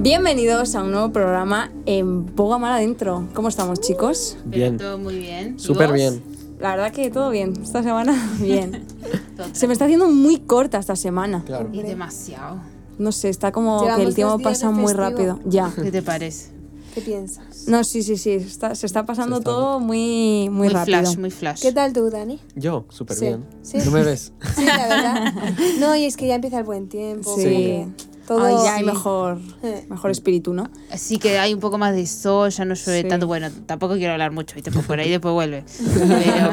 Bienvenidos 0.00 0.74
a 0.74 0.82
un 0.82 0.92
nuevo 0.92 1.12
programa 1.12 1.70
en 1.86 2.34
Boga 2.36 2.58
Mar 2.58 2.72
Adentro. 2.72 3.28
¿Cómo 3.34 3.48
estamos, 3.48 3.80
chicos? 3.80 4.36
Bien. 4.44 4.76
Todo 4.78 4.96
muy 4.98 5.18
bien. 5.18 5.56
¿Y 5.56 5.60
Súper 5.60 5.92
bien. 5.92 6.22
La 6.60 6.70
verdad 6.76 6.92
que 6.92 7.10
todo 7.10 7.30
bien. 7.30 7.54
Esta 7.62 7.82
semana, 7.82 8.14
bien. 8.40 8.84
Se 9.52 9.66
me 9.66 9.72
está 9.72 9.84
haciendo 9.86 10.08
muy 10.08 10.38
corta 10.38 10.78
esta 10.78 10.96
semana. 10.96 11.42
Claro. 11.44 11.68
Y 11.72 11.82
demasiado. 11.82 12.60
No 12.98 13.12
sé, 13.12 13.28
está 13.28 13.52
como 13.52 13.78
que 13.80 13.86
Llevamos 13.86 14.06
el 14.08 14.14
tiempo 14.14 14.38
pasa 14.40 14.70
muy 14.70 14.92
rápido. 14.92 15.38
Ya. 15.44 15.72
¿Qué 15.82 15.90
te 15.90 16.02
parece? 16.02 16.50
¿Qué 16.94 17.00
piensas? 17.00 17.66
No, 17.68 17.84
sí, 17.84 18.02
sí, 18.02 18.16
sí. 18.16 18.30
está- 18.32 18.74
se 18.74 18.86
está 18.86 19.04
pasando 19.04 19.36
Se 19.36 19.40
está- 19.40 19.50
todo 19.50 19.80
muy, 19.80 20.48
muy, 20.50 20.66
Muy 20.66 20.68
rápido. 20.68 21.00
flash, 21.00 21.16
muy 21.18 21.30
flash. 21.30 21.60
¿Qué 21.62 21.72
tal 21.72 21.92
tú, 21.92 22.08
Dani? 22.10 22.40
Yo, 22.56 22.86
súper 22.88 23.16
Sí. 23.16 23.24
bien. 23.26 23.44
Sí. 23.62 23.78
¿No 23.84 23.90
me 23.90 24.02
ves? 24.04 24.32
Sí, 24.56 24.64
la 24.64 24.88
verdad. 24.88 25.34
No, 25.80 25.94
y 25.96 26.04
es 26.04 26.16
que 26.16 26.26
ya 26.26 26.36
empieza 26.36 26.58
el 26.58 26.64
buen 26.64 26.88
tiempo. 26.88 27.34
Sí. 27.36 27.42
como 27.44 27.56
que 27.56 27.88
Todo 28.28 28.44
Ay, 28.44 28.54
ya 28.62 28.74
hay 28.74 28.80
Sí. 28.80 28.86
mejor, 28.86 29.38
mejor 29.88 30.10
espíritu, 30.10 30.52
¿no? 30.52 30.68
Así 30.92 31.18
que 31.18 31.38
hay 31.38 31.54
un 31.54 31.60
poco 31.60 31.78
más 31.78 31.94
de 31.94 32.06
sol, 32.06 32.50
ya 32.50 32.64
no 32.66 32.74
llueve 32.74 33.02
Sí. 33.02 33.08
tanto. 33.08 33.26
Bueno, 33.26 33.48
tampoco 33.66 33.94
quiero 33.94 34.12
hablar 34.12 34.32
mucho, 34.32 34.54
¿viste? 34.54 34.70
Pues 34.70 34.84
por 34.84 35.00
ahí 35.00 35.08
después 35.10 35.32
vuelve. 35.32 35.64
Pero, 35.94 36.52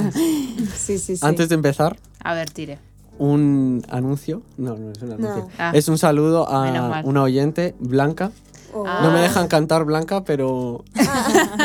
Sí, 0.75 0.97
sí, 0.97 1.17
sí. 1.17 1.19
Antes 1.25 1.49
de 1.49 1.55
empezar, 1.55 1.97
a 2.23 2.33
ver, 2.33 2.49
tire. 2.49 2.79
un 3.19 3.83
anuncio. 3.89 4.41
No, 4.57 4.77
no 4.77 4.91
es 4.91 5.01
un 5.01 5.11
anuncio. 5.11 5.47
Ah. 5.57 5.71
Es 5.75 5.87
un 5.89 5.97
saludo 5.97 6.47
a 6.49 7.01
una 7.03 7.21
oyente, 7.23 7.75
Blanca. 7.79 8.31
Oh. 8.77 8.83
No 8.83 9.11
me 9.11 9.21
dejan 9.21 9.47
cantar 9.47 9.85
Blanca, 9.85 10.23
pero 10.25 10.83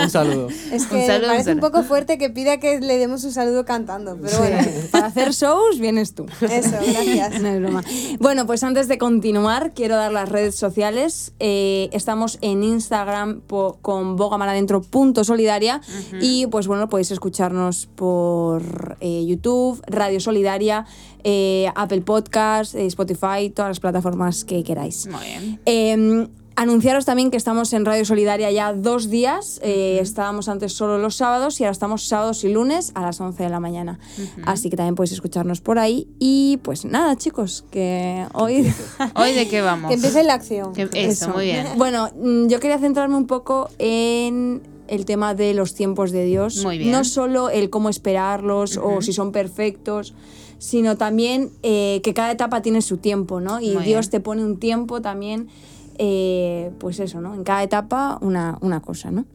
un 0.02 0.10
saludo. 0.10 0.48
Es 0.48 0.82
Un 0.84 0.88
que 0.88 0.95
me 0.96 1.06
saludo, 1.06 1.28
parece 1.28 1.51
un 1.51 1.56
un 1.56 1.60
poco 1.60 1.82
fuerte 1.82 2.18
que 2.18 2.30
pida 2.30 2.59
que 2.59 2.78
le 2.80 2.98
demos 2.98 3.24
un 3.24 3.32
saludo 3.32 3.64
cantando, 3.64 4.16
pero 4.23 4.38
bueno, 4.38 4.59
Para 4.92 5.06
hacer 5.06 5.32
shows 5.32 5.80
vienes 5.80 6.15
tú. 6.15 6.27
eso, 6.41 6.70
gracias. 6.70 7.41
No 7.41 7.48
es 7.48 7.60
broma. 7.60 7.82
Bueno, 8.20 8.46
pues 8.46 8.62
antes 8.62 8.87
de 8.87 8.96
continuar, 8.98 9.73
quiero 9.74 9.96
dar 9.96 10.12
las 10.12 10.28
redes 10.28 10.54
sociales. 10.54 11.32
Eh, 11.40 11.88
estamos 11.93 12.38
en 12.43 12.62
Instagram 12.62 13.40
con 13.82 14.16
bogamaradentro.solidaria 14.16 15.80
y 16.21 16.46
pues 16.46 16.66
bueno, 16.66 16.88
podéis 16.88 17.10
escucharnos 17.10 17.88
por 17.95 18.96
eh, 19.01 19.24
YouTube, 19.27 19.82
Radio 19.87 20.21
Solidaria, 20.21 20.87
eh, 21.24 21.71
Apple 21.74 22.02
Podcast, 22.02 22.74
eh, 22.74 22.87
Spotify, 22.87 23.51
todas 23.54 23.71
las 23.71 23.80
plataformas 23.80 24.45
que 24.45 24.62
queráis. 24.62 25.06
Muy 25.09 25.59
bien. 25.65 26.40
Anunciaros 26.64 27.06
también 27.06 27.30
que 27.30 27.38
estamos 27.38 27.72
en 27.72 27.86
Radio 27.86 28.04
Solidaria 28.04 28.50
ya 28.50 28.74
dos 28.74 29.08
días. 29.08 29.58
Eh, 29.62 29.98
Estábamos 30.02 30.46
antes 30.46 30.74
solo 30.74 30.98
los 30.98 31.16
sábados 31.16 31.58
y 31.58 31.64
ahora 31.64 31.72
estamos 31.72 32.04
sábados 32.06 32.44
y 32.44 32.50
lunes 32.52 32.92
a 32.94 33.00
las 33.00 33.18
11 33.18 33.44
de 33.44 33.48
la 33.48 33.60
mañana. 33.60 33.98
Así 34.44 34.68
que 34.68 34.76
también 34.76 34.94
podéis 34.94 35.12
escucharnos 35.12 35.62
por 35.62 35.78
ahí. 35.78 36.06
Y 36.18 36.58
pues 36.62 36.84
nada, 36.84 37.16
chicos, 37.16 37.64
que 37.70 38.26
hoy... 38.34 38.70
¿Hoy 39.14 39.32
de 39.32 39.48
qué 39.48 39.62
vamos? 39.62 39.88
Que 39.88 39.94
empiece 39.94 40.22
la 40.22 40.34
acción. 40.34 40.74
Que- 40.74 40.90
Eso, 40.92 41.30
muy 41.30 41.46
bien. 41.46 41.66
Bueno, 41.78 42.10
mm, 42.14 42.48
yo 42.48 42.60
quería 42.60 42.78
centrarme 42.78 43.16
un 43.16 43.26
poco 43.26 43.70
en 43.78 44.60
el 44.86 45.06
tema 45.06 45.32
de 45.34 45.54
los 45.54 45.74
tiempos 45.74 46.10
de 46.10 46.26
Dios. 46.26 46.62
Muy 46.62 46.76
bien. 46.76 46.90
No 46.90 47.04
solo 47.04 47.48
el 47.48 47.70
cómo 47.70 47.88
esperarlos 47.88 48.76
o 48.76 49.00
si 49.00 49.14
son 49.14 49.32
perfectos, 49.32 50.12
sino 50.58 50.98
también 50.98 51.52
eh, 51.62 52.02
que 52.04 52.12
cada 52.12 52.32
etapa 52.32 52.60
tiene 52.60 52.82
su 52.82 52.98
tiempo, 52.98 53.40
¿no? 53.40 53.62
Y 53.62 53.70
Muy 53.76 53.84
Dios 53.84 54.08
bien. 54.08 54.10
te 54.10 54.20
pone 54.20 54.44
un 54.44 54.58
tiempo 54.58 55.00
también, 55.00 55.48
eh, 56.02 56.70
pues 56.79 56.98
eso, 56.98 57.20
¿no? 57.20 57.34
En 57.34 57.45
cada 57.45 57.62
etapa 57.62 58.18
una, 58.23 58.56
una 58.62 58.80
cosa, 58.80 59.10
¿no? 59.10 59.26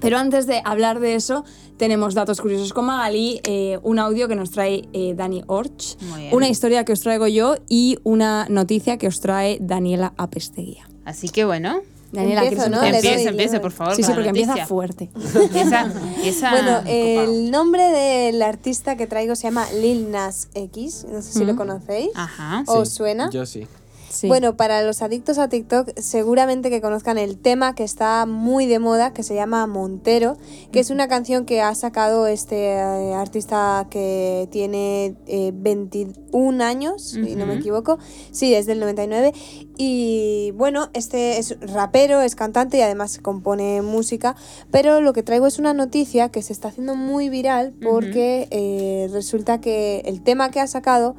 Pero 0.00 0.18
antes 0.18 0.46
de 0.46 0.60
hablar 0.64 1.00
de 1.00 1.14
eso, 1.14 1.44
tenemos 1.78 2.14
datos 2.14 2.40
curiosos 2.40 2.72
con 2.74 2.84
Magali, 2.86 3.40
eh, 3.44 3.78
un 3.82 3.98
audio 3.98 4.28
que 4.28 4.36
nos 4.36 4.50
trae 4.50 4.88
eh, 4.92 5.14
Dani 5.16 5.42
Orch, 5.46 5.96
una 6.32 6.48
historia 6.48 6.84
que 6.84 6.92
os 6.92 7.00
traigo 7.00 7.26
yo 7.26 7.56
y 7.68 7.98
una 8.04 8.46
noticia 8.50 8.98
que 8.98 9.06
os 9.08 9.20
trae 9.20 9.58
Daniela 9.60 10.12
Apesteguía. 10.18 10.86
Así 11.04 11.28
que 11.30 11.44
bueno. 11.44 11.80
Daniela, 12.12 12.44
Empiezo, 12.44 12.70
¿quieres 12.70 12.80
¿no? 12.80 12.86
Empieza, 12.96 13.30
empieza, 13.30 13.60
por 13.60 13.72
favor. 13.72 13.94
Sí, 13.96 14.02
sí, 14.02 14.12
porque 14.14 14.28
noticia. 14.28 14.50
empieza 14.52 14.66
fuerte. 14.68 15.10
Empieza, 15.34 15.82
empieza 16.16 16.50
Bueno, 16.52 16.80
el 16.86 17.50
nombre 17.50 17.82
del 17.90 18.40
artista 18.42 18.96
que 18.96 19.06
traigo 19.06 19.34
se 19.34 19.44
llama 19.48 19.66
Lil 19.72 20.10
Nas 20.10 20.48
X, 20.54 21.06
no 21.10 21.20
sé 21.20 21.32
si 21.32 21.44
lo 21.44 21.56
conocéis. 21.56 22.10
Ajá. 22.14 22.62
¿Os 22.66 22.88
Sí, 22.90 22.94
suena? 22.96 23.28
Yo 23.30 23.44
sí. 23.44 23.66
Sí. 24.08 24.28
Bueno, 24.28 24.56
para 24.56 24.82
los 24.82 25.02
adictos 25.02 25.38
a 25.38 25.48
TikTok, 25.48 25.90
seguramente 25.98 26.70
que 26.70 26.80
conozcan 26.80 27.18
el 27.18 27.38
tema 27.38 27.74
que 27.74 27.84
está 27.84 28.24
muy 28.26 28.66
de 28.66 28.78
moda, 28.78 29.12
que 29.12 29.22
se 29.22 29.34
llama 29.34 29.66
Montero, 29.66 30.36
que 30.72 30.80
es 30.80 30.90
una 30.90 31.08
canción 31.08 31.44
que 31.44 31.60
ha 31.60 31.74
sacado 31.74 32.26
este 32.26 32.74
eh, 32.74 33.14
artista 33.14 33.86
que 33.90 34.48
tiene 34.50 35.16
eh, 35.26 35.52
21 35.54 36.64
años, 36.64 37.02
si 37.02 37.36
no 37.36 37.46
me 37.46 37.54
equivoco. 37.54 37.98
Sí, 38.30 38.54
es 38.54 38.66
del 38.66 38.80
99. 38.80 39.32
Y 39.76 40.52
bueno, 40.54 40.88
este 40.94 41.38
es 41.38 41.56
rapero, 41.60 42.20
es 42.20 42.34
cantante 42.34 42.78
y 42.78 42.80
además 42.80 43.18
compone 43.18 43.82
música. 43.82 44.36
Pero 44.70 45.00
lo 45.00 45.12
que 45.12 45.22
traigo 45.22 45.46
es 45.46 45.58
una 45.58 45.74
noticia 45.74 46.30
que 46.30 46.42
se 46.42 46.52
está 46.52 46.68
haciendo 46.68 46.94
muy 46.94 47.28
viral 47.28 47.74
porque 47.82 48.48
eh, 48.50 49.08
resulta 49.12 49.60
que 49.60 50.02
el 50.06 50.22
tema 50.22 50.50
que 50.50 50.60
ha 50.60 50.66
sacado 50.66 51.16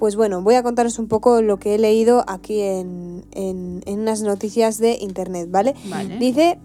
pues 0.00 0.16
bueno, 0.16 0.42
voy 0.42 0.54
a 0.56 0.62
contaros 0.64 0.98
un 0.98 1.06
poco 1.08 1.42
lo 1.42 1.58
que 1.58 1.74
he 1.74 1.78
leído 1.78 2.24
aquí 2.26 2.58
en, 2.60 3.24
en- 3.32 3.82
en 3.86 4.00
unas 4.00 4.22
noticias 4.22 4.78
de 4.78 4.94
internet, 5.00 5.48
¿vale? 5.50 5.74
Vale. 5.88 6.18
Dice 6.18 6.58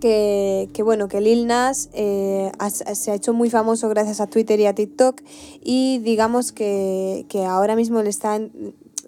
que, 0.00 0.68
que, 0.74 0.82
bueno, 0.82 1.08
que 1.08 1.20
Lil 1.22 1.46
Nas 1.46 1.88
eh, 1.94 2.52
ha- 2.58 2.70
se 2.70 3.10
ha 3.10 3.14
hecho 3.14 3.32
muy 3.32 3.48
famoso 3.48 3.88
gracias 3.88 4.20
a 4.20 4.26
Twitter 4.26 4.60
y 4.60 4.66
a 4.66 4.74
TikTok 4.74 5.22
y 5.64 5.98
digamos 6.00 6.52
que, 6.52 7.24
que 7.30 7.44
ahora 7.46 7.74
mismo 7.74 8.02
le 8.02 8.10
están 8.10 8.52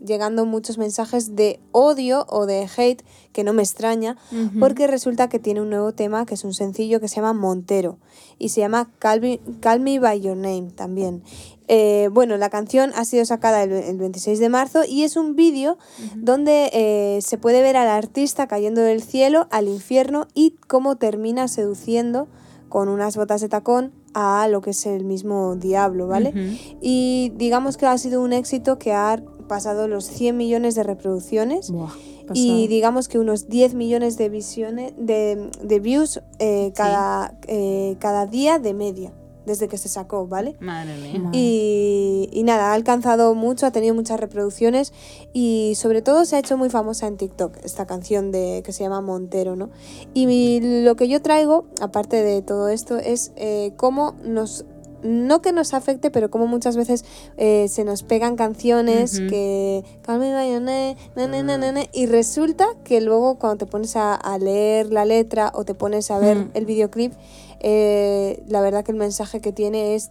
llegando 0.04 0.46
muchos 0.46 0.78
mensajes 0.78 1.36
de 1.36 1.60
odio 1.72 2.26
o 2.28 2.46
de 2.46 2.68
hate, 2.76 3.04
que 3.32 3.44
no 3.44 3.52
me 3.52 3.62
extraña, 3.62 4.16
porque 4.58 4.86
resulta 4.86 5.28
que 5.28 5.38
tiene 5.38 5.60
un 5.60 5.70
nuevo 5.70 5.92
tema 5.92 6.26
que 6.26 6.34
es 6.34 6.44
un 6.44 6.54
sencillo 6.54 7.00
que 7.00 7.08
se 7.08 7.16
llama 7.16 7.32
Montero 7.32 7.98
y 8.38 8.50
se 8.50 8.60
llama 8.60 8.90
Call 8.98 9.20
Me, 9.20 9.40
Call 9.60 9.80
Me 9.80 9.98
By 9.98 10.20
Your 10.20 10.36
Name 10.36 10.70
también. 10.74 11.22
Eh, 11.68 12.08
bueno, 12.12 12.36
la 12.38 12.48
canción 12.48 12.92
ha 12.94 13.04
sido 13.04 13.24
sacada 13.24 13.62
el, 13.62 13.72
el 13.72 13.98
26 13.98 14.38
de 14.38 14.48
marzo 14.48 14.84
y 14.88 15.04
es 15.04 15.16
un 15.16 15.36
vídeo 15.36 15.76
donde 16.16 16.70
eh, 16.72 17.20
se 17.20 17.36
puede 17.36 17.60
ver 17.60 17.76
al 17.76 17.88
artista 17.88 18.46
cayendo 18.46 18.80
del 18.80 19.02
cielo 19.02 19.48
al 19.50 19.68
infierno 19.68 20.28
y 20.34 20.56
cómo 20.66 20.96
termina 20.96 21.46
seduciendo 21.46 22.28
con 22.68 22.88
unas 22.88 23.16
botas 23.16 23.40
de 23.40 23.48
tacón 23.48 23.92
a 24.14 24.48
lo 24.48 24.60
que 24.60 24.70
es 24.70 24.86
el 24.86 25.04
mismo 25.04 25.56
diablo, 25.56 26.06
¿vale? 26.06 26.32
Y 26.80 27.32
digamos 27.36 27.76
que 27.76 27.86
ha 27.86 27.96
sido 27.98 28.22
un 28.22 28.32
éxito 28.32 28.78
que 28.78 28.92
ha 28.92 29.22
pasado 29.48 29.88
los 29.88 30.04
100 30.04 30.36
millones 30.36 30.74
de 30.76 30.82
reproducciones 30.84 31.70
Buah, 31.72 31.90
y 32.34 32.68
digamos 32.68 33.08
que 33.08 33.18
unos 33.18 33.48
10 33.48 33.74
millones 33.74 34.16
de 34.18 34.28
visiones 34.28 34.92
de, 34.96 35.50
de 35.62 35.80
views 35.80 36.20
eh, 36.38 36.72
cada, 36.76 37.34
eh, 37.48 37.96
cada 37.98 38.26
día 38.26 38.58
de 38.58 38.74
media 38.74 39.12
desde 39.46 39.66
que 39.66 39.78
se 39.78 39.88
sacó, 39.88 40.26
¿vale? 40.26 40.56
Madre 40.60 40.94
mía. 40.98 41.30
Y, 41.32 42.28
y 42.32 42.42
nada, 42.42 42.70
ha 42.70 42.74
alcanzado 42.74 43.34
mucho, 43.34 43.64
ha 43.64 43.70
tenido 43.70 43.94
muchas 43.94 44.20
reproducciones 44.20 44.92
y 45.32 45.72
sobre 45.76 46.02
todo 46.02 46.26
se 46.26 46.36
ha 46.36 46.38
hecho 46.38 46.58
muy 46.58 46.68
famosa 46.68 47.06
en 47.06 47.16
TikTok 47.16 47.56
esta 47.64 47.86
canción 47.86 48.30
de, 48.30 48.60
que 48.62 48.72
se 48.74 48.82
llama 48.84 49.00
Montero, 49.00 49.56
¿no? 49.56 49.70
Y 50.12 50.26
mi- 50.26 50.60
lo 50.84 50.96
que 50.96 51.08
yo 51.08 51.22
traigo, 51.22 51.64
aparte 51.80 52.22
de 52.22 52.42
todo 52.42 52.68
esto, 52.68 52.98
es 52.98 53.32
eh, 53.36 53.72
cómo 53.78 54.16
nos... 54.22 54.66
No 55.02 55.40
que 55.42 55.52
nos 55.52 55.74
afecte, 55.74 56.10
pero 56.10 56.30
como 56.30 56.46
muchas 56.46 56.76
veces 56.76 57.04
eh, 57.36 57.66
se 57.68 57.84
nos 57.84 58.02
pegan 58.02 58.34
canciones 58.36 59.20
que... 59.20 59.84
Call 60.02 60.18
me 60.18 60.32
by 60.32 60.50
your 60.50 60.60
name, 60.60 60.96
na, 61.14 61.26
na, 61.28 61.42
na, 61.42 61.56
na, 61.58 61.72
na, 61.72 61.82
y 61.92 62.06
resulta 62.06 62.66
que 62.84 63.00
luego 63.00 63.36
cuando 63.38 63.58
te 63.64 63.66
pones 63.70 63.94
a, 63.96 64.14
a 64.14 64.38
leer 64.38 64.92
la 64.92 65.04
letra 65.04 65.52
o 65.54 65.64
te 65.64 65.74
pones 65.74 66.10
a 66.10 66.18
ver 66.18 66.36
Mm. 66.38 66.50
el 66.54 66.66
videoclip, 66.66 67.12
eh, 67.60 68.42
la 68.48 68.60
verdad 68.60 68.84
que 68.84 68.92
el 68.92 68.98
mensaje 68.98 69.40
que 69.40 69.52
tiene 69.52 69.94
es 69.94 70.10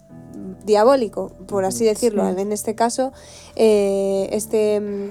diabólico, 0.65 1.31
por 1.47 1.65
así 1.65 1.85
decirlo. 1.85 2.23
Sí. 2.33 2.41
En 2.41 2.51
este 2.51 2.75
caso, 2.75 3.11
eh, 3.55 4.29
este 4.31 4.79
mm, 4.79 5.09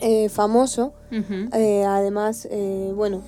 eh, 0.00 0.28
famoso, 0.28 0.92
eh, 1.10 1.84
además, 1.86 2.46
eh, 2.50 2.92
bueno, 2.94 3.22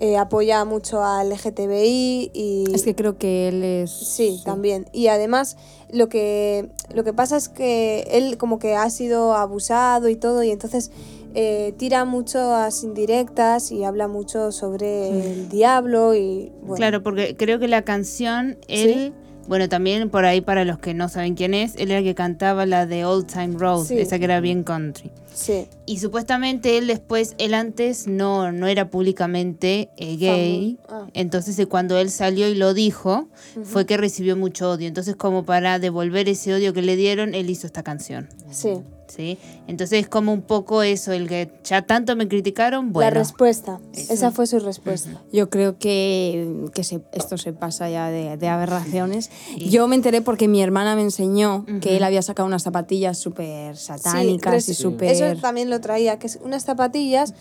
eh, 0.00 0.16
apoya 0.16 0.64
mucho 0.64 1.02
al 1.02 1.30
LGTBI 1.30 2.30
y... 2.32 2.64
Es 2.72 2.82
que 2.84 2.94
creo 2.94 3.18
que 3.18 3.48
él 3.48 3.64
es... 3.64 3.90
Sí, 3.90 4.40
también. 4.44 4.86
Y 4.92 5.08
además 5.08 5.56
lo 5.90 6.08
que, 6.08 6.68
lo 6.94 7.04
que 7.04 7.12
pasa 7.12 7.36
es 7.36 7.48
que 7.48 8.06
él 8.12 8.38
como 8.38 8.58
que 8.58 8.74
ha 8.74 8.88
sido 8.90 9.34
abusado 9.34 10.08
y 10.08 10.16
todo 10.16 10.42
y 10.42 10.50
entonces 10.50 10.90
eh, 11.34 11.74
tira 11.76 12.04
muchas 12.04 12.82
indirectas 12.82 13.70
y 13.70 13.84
habla 13.84 14.08
mucho 14.08 14.50
sobre 14.50 15.08
el 15.10 15.48
diablo 15.48 16.14
y 16.14 16.52
bueno. 16.62 16.76
Claro, 16.76 17.02
porque 17.02 17.36
creo 17.36 17.58
que 17.58 17.68
la 17.68 17.82
canción, 17.82 18.56
él, 18.66 19.12
bueno, 19.48 19.68
también 19.68 20.10
por 20.10 20.24
ahí 20.24 20.40
para 20.40 20.64
los 20.64 20.78
que 20.78 20.94
no 20.94 21.08
saben 21.08 21.34
quién 21.34 21.54
es, 21.54 21.74
él 21.76 21.90
era 21.90 21.98
el 21.98 22.04
que 22.04 22.14
cantaba 22.14 22.66
la 22.66 22.86
de 22.86 23.04
Old 23.04 23.26
Time 23.26 23.56
Road, 23.58 23.84
Sí. 23.86 23.98
esa 23.98 24.18
que 24.18 24.24
era 24.26 24.40
bien 24.40 24.62
country. 24.62 25.10
Sí, 25.34 25.66
Y 25.86 25.98
supuestamente 25.98 26.78
él 26.78 26.86
después, 26.88 27.34
él 27.38 27.54
antes 27.54 28.06
no, 28.08 28.50
no 28.52 28.66
era 28.66 28.90
públicamente 28.90 29.88
eh, 29.96 30.16
gay. 30.16 30.78
Ah. 30.88 31.06
Entonces 31.14 31.58
eh, 31.58 31.66
cuando 31.66 31.96
él 31.98 32.10
salió 32.10 32.48
y 32.48 32.54
lo 32.56 32.74
dijo, 32.74 33.28
fue 33.62 33.86
que 33.86 33.96
recibió 33.96 34.36
mucho 34.36 34.70
odio. 34.70 34.86
Entonces 34.88 35.16
como 35.16 35.44
para 35.44 35.78
devolver 35.78 36.28
ese 36.28 36.52
odio 36.54 36.72
que 36.72 36.82
le 36.82 36.96
dieron, 36.96 37.34
él 37.34 37.50
hizo 37.50 37.66
esta 37.66 37.82
canción. 37.82 38.28
sí. 38.50 38.70
¿Sí? 39.08 39.38
Entonces 39.66 40.00
es 40.02 40.08
como 40.08 40.32
un 40.32 40.42
poco 40.42 40.82
eso, 40.82 41.12
el 41.12 41.28
que 41.28 41.50
ya 41.64 41.82
tanto 41.82 42.14
me 42.16 42.28
criticaron, 42.28 42.86
La 42.86 42.92
bueno. 42.92 43.10
respuesta. 43.18 43.80
Eso. 43.94 44.12
Esa 44.12 44.30
fue 44.30 44.46
su 44.46 44.58
respuesta. 44.60 45.22
Yo 45.32 45.50
creo 45.50 45.78
que, 45.78 46.66
que 46.74 46.84
se- 46.84 47.00
esto 47.12 47.36
se 47.38 47.52
pasa 47.52 47.90
ya 47.90 48.08
de, 48.10 48.36
de 48.36 48.48
aberraciones. 48.48 49.30
Y- 49.56 49.70
Yo 49.70 49.88
me 49.88 49.96
enteré 49.96 50.20
porque 50.22 50.48
mi 50.48 50.62
hermana 50.62 50.94
me 50.94 51.02
enseñó 51.02 51.64
Ujú. 51.68 51.80
que 51.80 51.96
él 51.96 52.04
había 52.04 52.22
sacado 52.22 52.46
unas 52.46 52.62
zapatillas 52.62 53.18
súper 53.18 53.76
satánicas 53.76 54.64
Sí, 54.64 54.72
y 54.72 54.74
súper... 54.74 55.10
Eso 55.10 55.40
también 55.40 55.70
lo 55.70 55.80
traía, 55.80 56.18
que 56.18 56.26
es 56.26 56.38
unas 56.42 56.64
zapatillas 56.64 57.34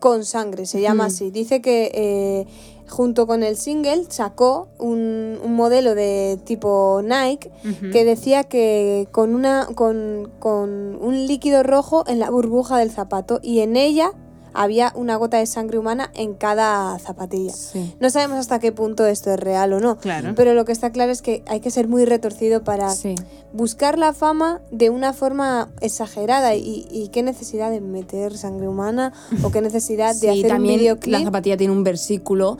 con 0.00 0.24
sangre, 0.24 0.66
se 0.66 0.80
llama 0.80 1.04
Mm. 1.04 1.06
así. 1.06 1.30
Dice 1.30 1.60
que 1.62 1.90
eh, 1.94 2.46
junto 2.88 3.26
con 3.26 3.42
el 3.42 3.56
single 3.56 4.04
sacó 4.08 4.68
un, 4.78 5.38
un 5.42 5.54
modelo 5.54 5.94
de 5.94 6.38
tipo 6.44 7.00
Nike 7.02 7.50
que 7.92 8.04
decía 8.04 8.44
que 8.44 9.08
con, 9.10 9.34
una, 9.34 9.68
con, 9.74 10.30
con 10.38 10.96
un 11.00 11.26
líquido 11.26 11.62
rojo 11.62 12.04
en 12.06 12.18
la 12.18 12.30
burbuja 12.30 12.78
del 12.78 12.90
zapato 12.90 13.40
y 13.42 13.60
en 13.60 13.76
ella 13.76 14.12
había 14.54 14.92
una 14.94 15.16
gota 15.16 15.36
de 15.38 15.46
sangre 15.46 15.78
humana 15.78 16.10
en 16.14 16.34
cada 16.34 16.98
zapatilla. 16.98 17.52
Sí. 17.52 17.94
No 18.00 18.08
sabemos 18.10 18.38
hasta 18.38 18.58
qué 18.58 18.72
punto 18.72 19.06
esto 19.06 19.32
es 19.32 19.38
real 19.40 19.72
o 19.74 19.80
no. 19.80 19.96
Claro. 19.98 20.32
Pero 20.36 20.54
lo 20.54 20.64
que 20.64 20.72
está 20.72 20.90
claro 20.90 21.12
es 21.12 21.20
que 21.22 21.42
hay 21.46 21.60
que 21.60 21.70
ser 21.70 21.88
muy 21.88 22.04
retorcido 22.04 22.62
para 22.64 22.90
Sí. 22.90 23.14
buscar 23.52 23.98
la 23.98 24.12
fama 24.12 24.60
de 24.70 24.90
una 24.90 25.12
forma 25.12 25.70
exagerada 25.80 26.54
y, 26.54 26.86
y 26.90 27.08
qué 27.08 27.22
necesidad 27.22 27.70
de 27.70 27.80
meter 27.80 28.36
sangre 28.38 28.68
humana 28.68 29.12
o 29.42 29.50
qué 29.50 29.60
necesidad 29.60 30.14
de 30.14 30.20
Sí, 30.20 30.28
hacer 30.28 30.44
un 30.44 30.48
también 30.48 30.98
la 31.06 31.20
zapatilla 31.22 31.56
tiene 31.56 31.72
un 31.72 31.84
versículo. 31.84 32.56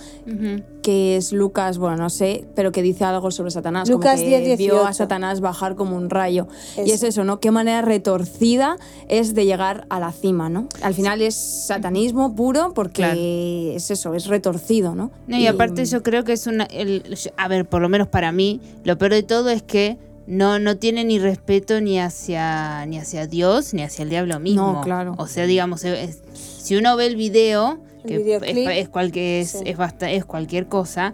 Que 0.84 1.16
es 1.16 1.32
Lucas, 1.32 1.78
bueno, 1.78 1.96
no 1.96 2.10
sé, 2.10 2.44
pero 2.54 2.70
que 2.70 2.82
dice 2.82 3.04
algo 3.04 3.30
sobre 3.30 3.50
Satanás. 3.50 3.88
Lucas 3.88 4.20
como 4.20 4.30
que 4.30 4.40
10, 4.40 4.58
vio 4.58 4.74
18. 4.74 4.86
a 4.86 4.92
Satanás 4.92 5.40
bajar 5.40 5.76
como 5.76 5.96
un 5.96 6.10
rayo. 6.10 6.46
Y 6.76 6.90
es 6.90 7.02
eso, 7.02 7.24
¿no? 7.24 7.40
Qué 7.40 7.50
manera 7.50 7.80
retorcida 7.80 8.76
es 9.08 9.34
de 9.34 9.46
llegar 9.46 9.86
a 9.88 9.98
la 9.98 10.12
cima, 10.12 10.50
¿no? 10.50 10.68
Al 10.82 10.92
final 10.92 11.22
es 11.22 11.34
satanismo 11.34 12.34
puro 12.36 12.74
porque 12.74 12.92
Claro. 13.02 13.18
es 13.18 13.90
eso, 13.90 14.14
es 14.14 14.26
retorcido, 14.26 14.94
¿no? 14.94 15.10
No, 15.26 15.38
y 15.38 15.46
aparte 15.46 15.86
yo 15.86 16.02
creo 16.02 16.22
que 16.24 16.34
es 16.34 16.46
una... 16.46 16.64
el- 16.64 17.02
a 17.38 17.48
ver, 17.48 17.64
por 17.66 17.80
lo 17.80 17.88
menos 17.88 18.06
para 18.08 18.30
mí, 18.30 18.60
lo 18.84 18.98
peor 18.98 19.12
de 19.12 19.22
todo 19.22 19.48
es 19.48 19.62
que 19.62 19.96
no, 20.26 20.58
no 20.58 20.76
tiene 20.76 21.04
ni 21.04 21.18
respeto 21.18 21.80
ni 21.80 21.98
hacia, 21.98 22.84
ni 22.84 22.98
hacia 22.98 23.26
Dios 23.26 23.72
ni 23.72 23.82
hacia 23.82 24.02
el 24.02 24.10
diablo 24.10 24.38
mismo. 24.38 24.74
No, 24.74 24.80
claro. 24.82 25.14
O 25.16 25.26
sea, 25.28 25.46
digamos, 25.46 25.82
es- 25.84 26.18
si 26.34 26.76
uno 26.76 26.94
ve 26.96 27.06
el 27.06 27.16
video, 27.16 27.78
que 28.06 28.16
es, 28.16 28.42
es, 28.78 28.88
cualquier, 28.88 29.40
es, 29.42 29.50
Sí. 29.50 29.58
es, 29.64 29.76
basta- 29.76 30.10
es 30.10 30.24
cualquier 30.24 30.66
cosa, 30.68 31.12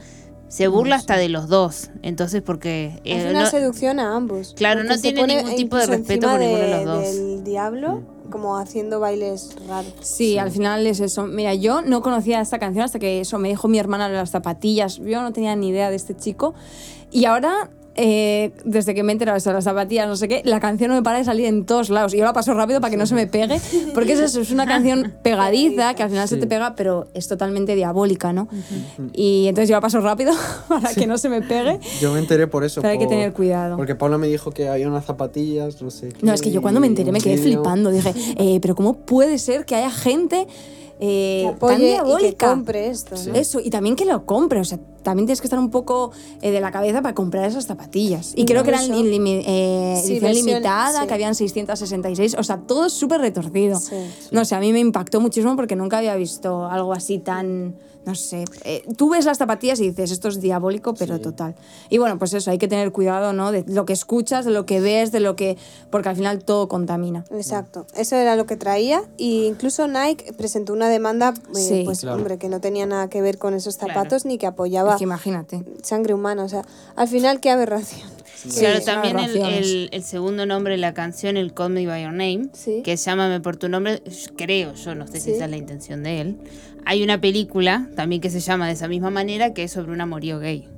se 0.48 0.66
burla 0.68 0.96
hasta 0.96 1.16
de 1.16 1.28
los 1.28 1.48
dos. 1.48 1.90
Entonces, 2.02 2.42
porque... 2.42 3.00
Es 3.04 3.24
eh, 3.24 3.30
una 3.30 3.44
no- 3.44 3.50
seducción 3.50 4.00
a 4.00 4.16
ambos. 4.16 4.54
Claro, 4.56 4.82
no 4.84 4.98
tiene 4.98 5.26
ningún 5.26 5.54
tipo 5.54 5.76
de 5.76 5.86
respeto 5.86 6.28
por 6.28 6.40
ninguno 6.40 6.58
de 6.58 6.70
los 6.70 6.84
dos. 6.84 7.02
Del 7.14 7.44
diablo, 7.44 8.02
como 8.30 8.58
haciendo 8.58 8.98
bailes 8.98 9.54
raros. 9.68 9.92
Sí, 10.00 10.38
al 10.38 10.50
final 10.50 10.84
es 10.86 10.98
eso. 11.00 11.24
Mira, 11.26 11.54
yo 11.54 11.82
no 11.82 12.02
conocía 12.02 12.40
esta 12.40 12.58
canción 12.58 12.84
hasta 12.84 12.98
que 12.98 13.20
eso 13.20 13.38
me 13.38 13.48
dijo 13.48 13.68
mi 13.68 13.78
hermana 13.78 14.08
de 14.08 14.14
las 14.16 14.30
zapatillas. 14.30 14.96
Yo 14.96 15.22
no 15.22 15.32
tenía 15.32 15.54
ni 15.54 15.68
idea 15.68 15.88
de 15.90 15.96
este 15.96 16.16
chico. 16.16 16.54
Y 17.12 17.26
ahora, 17.26 17.70
eh, 17.96 18.52
desde 18.64 18.94
que 18.94 19.02
me 19.02 19.12
he 19.12 19.14
enterado 19.14 19.34
de 19.34 19.38
eso 19.38 19.52
las 19.52 19.64
zapatillas, 19.64 20.06
no 20.06 20.16
sé 20.16 20.28
qué, 20.28 20.42
la 20.44 20.60
canción 20.60 20.90
no 20.90 20.96
me 20.96 21.02
para 21.02 21.18
de 21.18 21.24
salir 21.24 21.46
en 21.46 21.66
todos 21.66 21.90
lados. 21.90 22.14
Y 22.14 22.18
yo 22.18 22.24
la 22.24 22.32
paso 22.32 22.54
rápido 22.54 22.80
para 22.80 22.90
que 22.90 22.96
no 22.96 23.06
se 23.06 23.14
me 23.14 23.26
pegue. 23.26 23.60
Porque 23.94 24.12
es 24.12 24.20
eso, 24.20 24.40
es 24.40 24.50
una 24.50 24.66
canción 24.66 25.12
pegadiza 25.22 25.94
que 25.94 26.02
al 26.02 26.10
final 26.10 26.28
se 26.28 26.36
te 26.36 26.46
pega, 26.46 26.74
pero 26.76 27.08
es 27.14 27.28
totalmente 27.28 27.74
diabólica, 27.74 28.32
¿no? 28.32 28.48
Y 29.12 29.46
entonces 29.48 29.68
yo 29.68 29.76
la 29.76 29.80
paso 29.80 30.00
rápido 30.00 30.32
para 30.68 30.94
que 30.94 31.06
no 31.06 31.18
se 31.18 31.28
me 31.28 31.42
pegue. 31.42 31.80
Yo 32.00 32.12
me 32.12 32.20
enteré 32.20 32.46
por 32.46 32.64
eso. 32.64 32.80
Pero 32.80 32.92
hay 32.92 32.98
que 32.98 33.06
tener 33.06 33.32
cuidado. 33.32 33.76
Porque 33.76 33.94
Paula 33.94 34.18
me 34.18 34.28
dijo 34.28 34.50
que 34.50 34.68
había 34.68 34.88
unas 34.88 35.04
zapatillas, 35.04 35.82
no 35.82 35.90
sé. 35.90 36.10
No, 36.22 36.32
es 36.32 36.40
que 36.40 36.50
yo 36.50 36.62
cuando 36.62 36.80
me 36.80 36.86
enteré 36.86 37.12
me 37.12 37.20
quedé 37.20 37.38
flipando. 37.38 37.90
Dije, 37.90 38.14
eh, 38.36 38.58
pero 38.62 38.74
¿cómo 38.74 38.94
puede 38.94 39.38
ser 39.38 39.64
que 39.64 39.74
haya 39.74 39.90
gente 39.90 40.46
eh, 41.00 41.50
Que 41.58 41.66
tan 41.66 41.74
y 41.76 41.78
que 41.78 41.86
diabólica? 41.90 42.48
compre 42.50 42.88
esto. 42.88 43.16
¿no? 43.26 43.34
Eso, 43.34 43.60
y 43.60 43.70
también 43.70 43.96
que 43.96 44.04
lo 44.04 44.26
compre, 44.26 44.60
o 44.60 44.64
sea, 44.64 44.78
también 45.02 45.26
tienes 45.26 45.40
que 45.40 45.46
estar 45.46 45.58
un 45.58 45.70
poco 45.70 46.10
eh, 46.42 46.50
de 46.50 46.60
la 46.60 46.70
cabeza 46.70 47.00
para 47.00 47.14
comprar 47.14 47.46
esas 47.46 47.64
zapatillas. 47.66 48.32
Y 48.36 48.44
creo 48.44 48.62
que 48.62 48.68
eran 48.70 48.84
inlimi- 48.84 49.42
eh, 49.46 50.00
Sí, 50.04 50.12
edición 50.12 50.30
versión- 50.32 50.46
limitada, 50.46 51.00
sí. 51.02 51.06
que 51.06 51.14
habían 51.14 51.34
666, 51.34 52.36
o 52.38 52.42
sea, 52.42 52.58
todo 52.58 52.84
es 52.86 52.92
súper 52.92 53.20
retorcido. 53.20 53.78
Sí. 53.80 53.96
No 54.30 54.44
sé, 54.44 54.54
a 54.54 54.60
mí 54.60 54.72
me 54.72 54.80
impactó 54.80 55.20
muchísimo 55.20 55.56
porque 55.56 55.74
nunca 55.76 55.98
había 55.98 56.14
visto 56.16 56.66
algo 56.66 56.92
así 56.92 57.18
tan, 57.18 57.74
no 58.06 58.14
sé, 58.14 58.44
eh, 58.64 58.82
tú 58.96 59.10
ves 59.10 59.24
las 59.26 59.38
zapatillas 59.38 59.78
y 59.80 59.90
dices, 59.90 60.10
esto 60.10 60.28
es 60.28 60.40
diabólico, 60.40 60.94
pero 60.94 61.16
Sí. 61.16 61.22
total. 61.22 61.54
Y 61.90 61.98
bueno, 61.98 62.18
pues 62.18 62.32
eso, 62.32 62.50
hay 62.50 62.58
que 62.58 62.66
tener 62.68 62.92
cuidado, 62.92 63.32
¿no? 63.32 63.52
De 63.52 63.64
lo 63.68 63.84
que 63.84 63.92
escuchas, 63.92 64.44
de 64.44 64.50
lo 64.50 64.64
que 64.66 64.80
ves, 64.80 65.12
de 65.12 65.20
lo 65.20 65.36
que, 65.36 65.56
porque 65.90 66.08
al 66.08 66.16
final 66.16 66.42
todo 66.44 66.68
contamina. 66.68 67.24
Exacto, 67.30 67.86
eso 67.94 68.16
era 68.16 68.36
lo 68.36 68.46
que 68.46 68.56
traía 68.56 69.02
y 69.16 69.44
incluso 69.46 69.86
Nike 69.86 70.32
presentó 70.32 70.72
una 70.72 70.88
demanda, 70.88 71.34
eh, 71.54 71.54
Sí. 71.54 71.82
pues 71.84 72.00
Claro. 72.00 72.16
hombre, 72.16 72.38
que 72.38 72.48
no 72.48 72.60
tenía 72.60 72.86
nada 72.86 73.08
que 73.08 73.20
ver 73.22 73.38
con 73.38 73.54
esos 73.54 73.76
Claro. 73.76 73.92
zapatos 73.94 74.24
ni 74.24 74.38
que 74.38 74.46
apoyaba 74.46 74.92
Es 74.92 74.98
que 74.98 75.04
imagínate. 75.04 75.62
sangre 75.82 76.14
humana, 76.14 76.44
o 76.44 76.48
sea, 76.48 76.62
al 76.96 77.08
final 77.08 77.40
qué 77.40 77.50
aberración. 77.50 78.08
Claro, 78.58 78.78
Sí, 78.80 78.84
también 78.86 79.18
el, 79.18 79.24
aberraciones. 79.30 79.66
el- 79.66 79.88
el 79.92 80.02
segundo 80.02 80.46
nombre 80.46 80.72
de 80.72 80.78
la 80.78 80.94
canción, 80.94 81.36
el 81.36 81.52
Call 81.52 81.70
Me 81.72 81.86
By 81.86 82.02
Your 82.04 82.12
Name, 82.12 82.48
Sí. 82.52 82.80
que 82.84 82.92
es 82.94 83.04
Llámame 83.04 83.40
por 83.40 83.56
tu 83.56 83.68
nombre, 83.68 84.02
creo 84.36 84.74
yo, 84.74 84.94
no 84.94 85.06
sé 85.06 85.20
si 85.20 85.32
esa 85.32 85.44
es 85.44 85.50
la 85.50 85.56
intención 85.56 86.02
de 86.02 86.20
él. 86.20 86.38
Hay 86.86 87.02
una 87.02 87.20
película 87.20 87.88
también 87.96 88.20
que 88.20 88.30
se 88.30 88.40
llama 88.40 88.66
de 88.66 88.72
esa 88.72 88.88
misma 88.88 89.10
manera, 89.10 89.52
que 89.52 89.64
es 89.64 89.72
sobre 89.72 89.92
un 89.92 90.00
amorío 90.00 90.38
gay. 90.38 90.68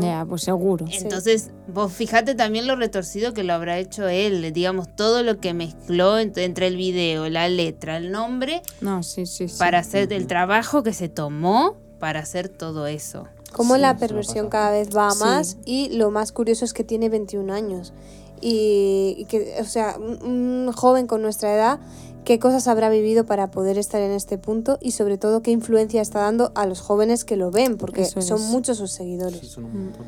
Ya, 0.00 0.24
pues 0.26 0.40
seguro. 0.42 0.86
Entonces, 0.90 1.50
vos 1.68 1.92
fíjate 1.92 2.34
también 2.34 2.66
lo 2.66 2.76
retorcido 2.76 3.34
que 3.34 3.44
lo 3.44 3.52
habrá 3.52 3.78
hecho 3.78 4.08
él, 4.08 4.50
digamos, 4.54 4.88
todo 4.96 5.22
lo 5.22 5.38
que 5.38 5.52
mezcló 5.52 6.18
ent- 6.18 6.38
entre 6.38 6.66
el 6.68 6.76
video, 6.78 7.28
la 7.28 7.46
letra, 7.50 7.98
el 7.98 8.10
nombre, 8.10 8.62
No, 8.80 9.02
sí, 9.02 9.26
sí, 9.26 9.48
sí. 9.48 9.58
para 9.58 9.80
hacer 9.80 10.10
el 10.14 10.26
trabajo 10.28 10.82
que 10.82 10.94
se 10.94 11.10
tomó 11.10 11.76
para 11.98 12.20
hacer 12.20 12.48
todo 12.48 12.86
eso. 12.86 13.28
Cómo 13.56 13.74
Sí, 13.74 13.80
la 13.80 13.96
perversión 13.96 14.48
cada 14.48 14.70
vez 14.70 14.94
va 14.94 15.08
a 15.08 15.10
Sí. 15.12 15.20
más 15.20 15.56
y 15.64 15.88
lo 15.96 16.10
más 16.10 16.30
curioso 16.32 16.64
es 16.64 16.72
que 16.72 16.84
tiene 16.84 17.08
21 17.08 17.50
años. 17.50 17.92
Y, 18.40 19.14
y 19.18 19.24
que, 19.24 19.54
o 19.60 19.64
sea, 19.64 19.96
un, 19.98 20.66
un 20.66 20.72
joven 20.74 21.06
con 21.06 21.22
nuestra 21.22 21.54
edad, 21.54 21.78
qué 22.24 22.38
cosas 22.38 22.68
habrá 22.68 22.90
vivido 22.90 23.24
para 23.24 23.50
poder 23.50 23.78
estar 23.78 24.00
en 24.02 24.10
este 24.12 24.36
punto 24.36 24.78
y 24.82 24.90
sobre 24.92 25.16
todo 25.16 25.40
qué 25.42 25.52
influencia 25.52 26.02
está 26.02 26.20
dando 26.20 26.52
a 26.54 26.66
los 26.66 26.80
jóvenes 26.80 27.24
que 27.24 27.36
lo 27.36 27.50
ven, 27.50 27.78
porque 27.78 28.04
son 28.04 28.42
muchos 28.50 28.76
sus 28.76 28.90
Sí, 28.90 28.98
seguidores. 28.98 29.46
son 29.48 29.64
un 29.64 29.84
montón. 29.84 30.04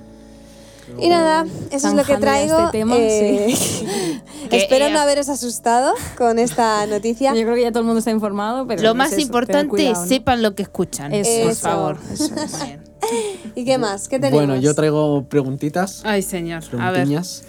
Pero 0.87 1.03
Y 1.03 1.09
nada, 1.11 1.47
eso 1.71 1.89
es 1.89 1.95
lo 1.95 2.03
que 2.05 2.17
traigo. 2.17 2.59
este 2.59 2.79
tema, 2.79 2.97
eh, 2.99 3.55
Espero 4.51 4.87
eh, 4.87 4.91
no 4.91 4.99
haberos 5.01 5.29
asustado 5.29 5.93
con 6.17 6.39
esta 6.39 6.87
noticia. 6.87 7.35
Yo 7.35 7.43
creo 7.43 7.55
que 7.55 7.63
ya 7.63 7.71
todo 7.71 7.81
el 7.81 7.87
mundo 7.87 7.99
está 8.01 8.11
informado, 8.11 8.67
pero 8.67 8.83
Lo 8.83 8.95
más 8.95 9.13
eso, 9.13 9.21
importante 9.21 9.69
cuidado, 9.69 9.93
es 9.93 9.99
¿no? 10.01 10.07
sepan 10.07 10.43
lo 10.43 10.55
que 10.55 10.63
escuchan, 10.63 11.13
Eso, 11.15 11.47
por 11.47 11.55
favor. 11.55 11.99
Eso 12.13 12.25
es. 12.35 12.88
¿Y 13.55 13.65
qué 13.65 13.79
más? 13.79 14.09
¿Qué 14.09 14.19
tenemos? 14.19 14.47
Bueno, 14.47 14.61
yo 14.61 14.75
traigo 14.75 15.25
preguntitas, 15.25 16.03
Ay, 16.05 16.23
señor. 16.23 16.63
A 16.79 16.91
ver. 16.91 16.93
preguntiñas. 16.93 17.45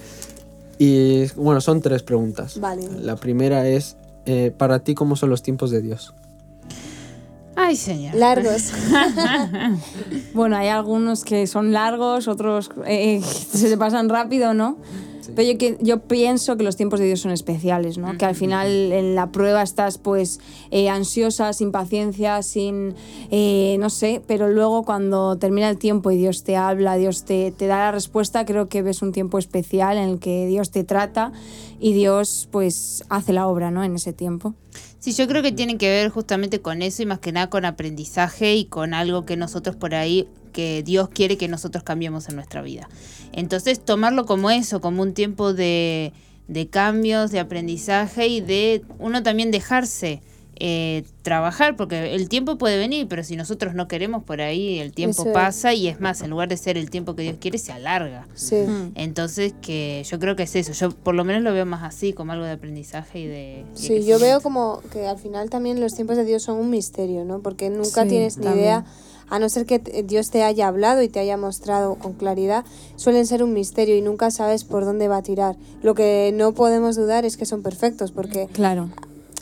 Y 0.77 1.25
bueno, 1.35 1.59
son 1.61 1.81
tres 1.81 2.03
preguntas. 2.03 2.59
Vale. 2.59 2.87
La 3.01 3.17
primera 3.17 3.67
es, 3.67 3.97
eh, 4.25 4.53
para 4.57 4.79
ti, 4.79 4.95
¿cómo 4.95 5.15
son 5.15 5.29
los 5.29 5.43
tiempos 5.43 5.71
de 5.71 5.81
Dios? 5.81 6.13
Ay, 7.55 7.75
señor. 7.75 8.15
Largos. 8.15 8.71
Bueno, 10.33 10.55
hay 10.55 10.69
algunos 10.69 11.25
que 11.25 11.47
son 11.47 11.73
largos, 11.73 12.27
otros 12.27 12.69
eh, 12.85 13.21
se 13.21 13.67
te 13.69 13.77
pasan 13.77 14.07
rápido, 14.07 14.53
¿no? 14.53 14.77
Pero 15.35 15.51
yo, 15.51 15.57
que, 15.57 15.77
yo 15.81 15.99
pienso 16.01 16.57
que 16.57 16.63
los 16.63 16.75
tiempos 16.75 16.99
de 16.99 17.07
Dios 17.07 17.21
son 17.21 17.31
especiales, 17.31 17.97
¿no? 17.97 18.17
Que 18.17 18.25
al 18.25 18.35
final 18.35 18.67
en 18.91 19.15
la 19.15 19.31
prueba 19.31 19.61
estás 19.61 19.97
pues 19.97 20.39
eh, 20.71 20.89
ansiosa, 20.89 21.53
sin 21.53 21.71
paciencia, 21.71 22.41
sin, 22.43 22.95
eh, 23.31 23.77
no 23.79 23.89
sé, 23.89 24.21
pero 24.27 24.49
luego 24.49 24.83
cuando 24.83 25.37
termina 25.37 25.69
el 25.69 25.77
tiempo 25.77 26.11
y 26.11 26.17
Dios 26.17 26.43
te 26.43 26.55
habla, 26.55 26.95
Dios 26.95 27.25
te, 27.25 27.51
te 27.51 27.67
da 27.67 27.77
la 27.77 27.91
respuesta, 27.91 28.45
creo 28.45 28.69
que 28.69 28.81
ves 28.81 29.01
un 29.01 29.11
tiempo 29.11 29.37
especial 29.37 29.97
en 29.97 30.09
el 30.09 30.19
que 30.19 30.47
Dios 30.47 30.71
te 30.71 30.83
trata 30.83 31.31
y 31.79 31.93
Dios 31.93 32.47
pues 32.51 33.03
hace 33.09 33.33
la 33.33 33.47
obra, 33.47 33.71
¿no? 33.71 33.83
En 33.83 33.95
ese 33.95 34.13
tiempo. 34.13 34.53
Sí, 34.99 35.13
yo 35.13 35.27
creo 35.27 35.41
que 35.41 35.53
tiene 35.53 35.77
que 35.77 35.87
ver 35.87 36.09
justamente 36.09 36.59
con 36.59 36.81
eso 36.81 37.01
y 37.01 37.05
más 37.05 37.19
que 37.19 37.31
nada 37.31 37.49
con 37.49 37.63
aprendizaje 37.63 38.55
y 38.55 38.65
con 38.65 38.93
algo 38.93 39.25
que 39.25 39.37
nosotros 39.37 39.77
por 39.77 39.95
ahí, 39.95 40.27
que 40.49 40.83
Dios 40.83 41.09
quiere 41.09 41.37
que 41.37 41.47
nosotros 41.47 41.83
cambiemos 41.83 42.29
en 42.29 42.35
nuestra 42.35 42.61
vida. 42.61 42.89
Entonces, 43.31 43.79
tomarlo 43.79 44.25
como 44.25 44.49
eso, 44.49 44.81
como 44.81 45.01
un 45.01 45.13
tiempo 45.13 45.53
de, 45.53 46.13
de 46.47 46.67
cambios, 46.67 47.31
de 47.31 47.39
aprendizaje 47.39 48.27
y 48.27 48.41
de 48.41 48.83
uno 48.99 49.23
también 49.23 49.51
dejarse 49.51 50.21
eh, 50.61 51.03
trabajar, 51.21 51.77
porque 51.77 52.13
el 52.15 52.27
tiempo 52.27 52.57
puede 52.57 52.77
venir, 52.77 53.07
pero 53.07 53.23
si 53.23 53.37
nosotros 53.37 53.75
no 53.75 53.87
queremos 53.87 54.23
por 54.25 54.41
ahí, 54.41 54.79
el 54.79 54.91
tiempo 54.91 55.31
pasa 55.31 55.73
y 55.73 55.87
es 55.87 56.01
más, 56.01 56.21
en 56.21 56.31
lugar 56.31 56.49
de 56.49 56.57
ser 56.57 56.77
el 56.77 56.89
tiempo 56.89 57.15
que 57.15 57.21
Dios 57.21 57.37
quiere, 57.39 57.57
se 57.57 57.71
alarga. 57.71 58.27
Sí. 58.33 58.57
Entonces, 58.95 59.53
que 59.61 60.03
yo 60.05 60.19
creo 60.19 60.35
que 60.35 60.43
es 60.43 60.55
eso. 60.57 60.73
Yo 60.73 60.91
por 60.91 61.15
lo 61.15 61.23
menos 61.23 61.43
lo 61.43 61.53
veo 61.53 61.65
más 61.65 61.83
así, 61.83 62.11
como 62.11 62.33
algo 62.33 62.43
de 62.43 62.51
aprendizaje 62.51 63.19
y 63.21 63.27
de. 63.27 63.65
y 63.73 63.77
Sí, 63.77 64.03
yo 64.05 64.19
veo 64.19 64.41
como 64.41 64.81
que 64.91 65.07
al 65.07 65.17
final 65.17 65.49
también 65.49 65.79
los 65.79 65.95
tiempos 65.95 66.17
de 66.17 66.25
Dios 66.25 66.43
son 66.43 66.57
un 66.57 66.69
misterio, 66.69 67.23
¿no? 67.23 67.39
Porque 67.41 67.69
nunca 67.69 68.03
Sí, 68.03 68.09
tienes 68.09 68.37
ni 68.37 68.43
también. 68.43 68.65
idea, 68.65 68.85
a 69.29 69.39
no 69.39 69.49
ser 69.49 69.65
que 69.65 69.79
Dios 69.79 70.31
te 70.31 70.43
haya 70.43 70.67
hablado 70.67 71.01
y 71.01 71.09
te 71.09 71.19
haya 71.19 71.37
mostrado 71.37 71.95
con 71.95 72.13
claridad, 72.13 72.65
suelen 72.95 73.25
ser 73.25 73.43
un 73.43 73.53
misterio 73.53 73.95
y 73.95 74.01
nunca 74.01 74.31
sabes 74.31 74.63
por 74.63 74.85
dónde 74.85 75.07
va 75.07 75.17
a 75.17 75.23
tirar. 75.23 75.55
Lo 75.81 75.95
que 75.95 76.31
no 76.33 76.53
podemos 76.53 76.95
dudar 76.95 77.25
es 77.25 77.37
que 77.37 77.45
son 77.45 77.61
perfectos, 77.61 78.11
porque... 78.11 78.47
Claro. 78.51 78.89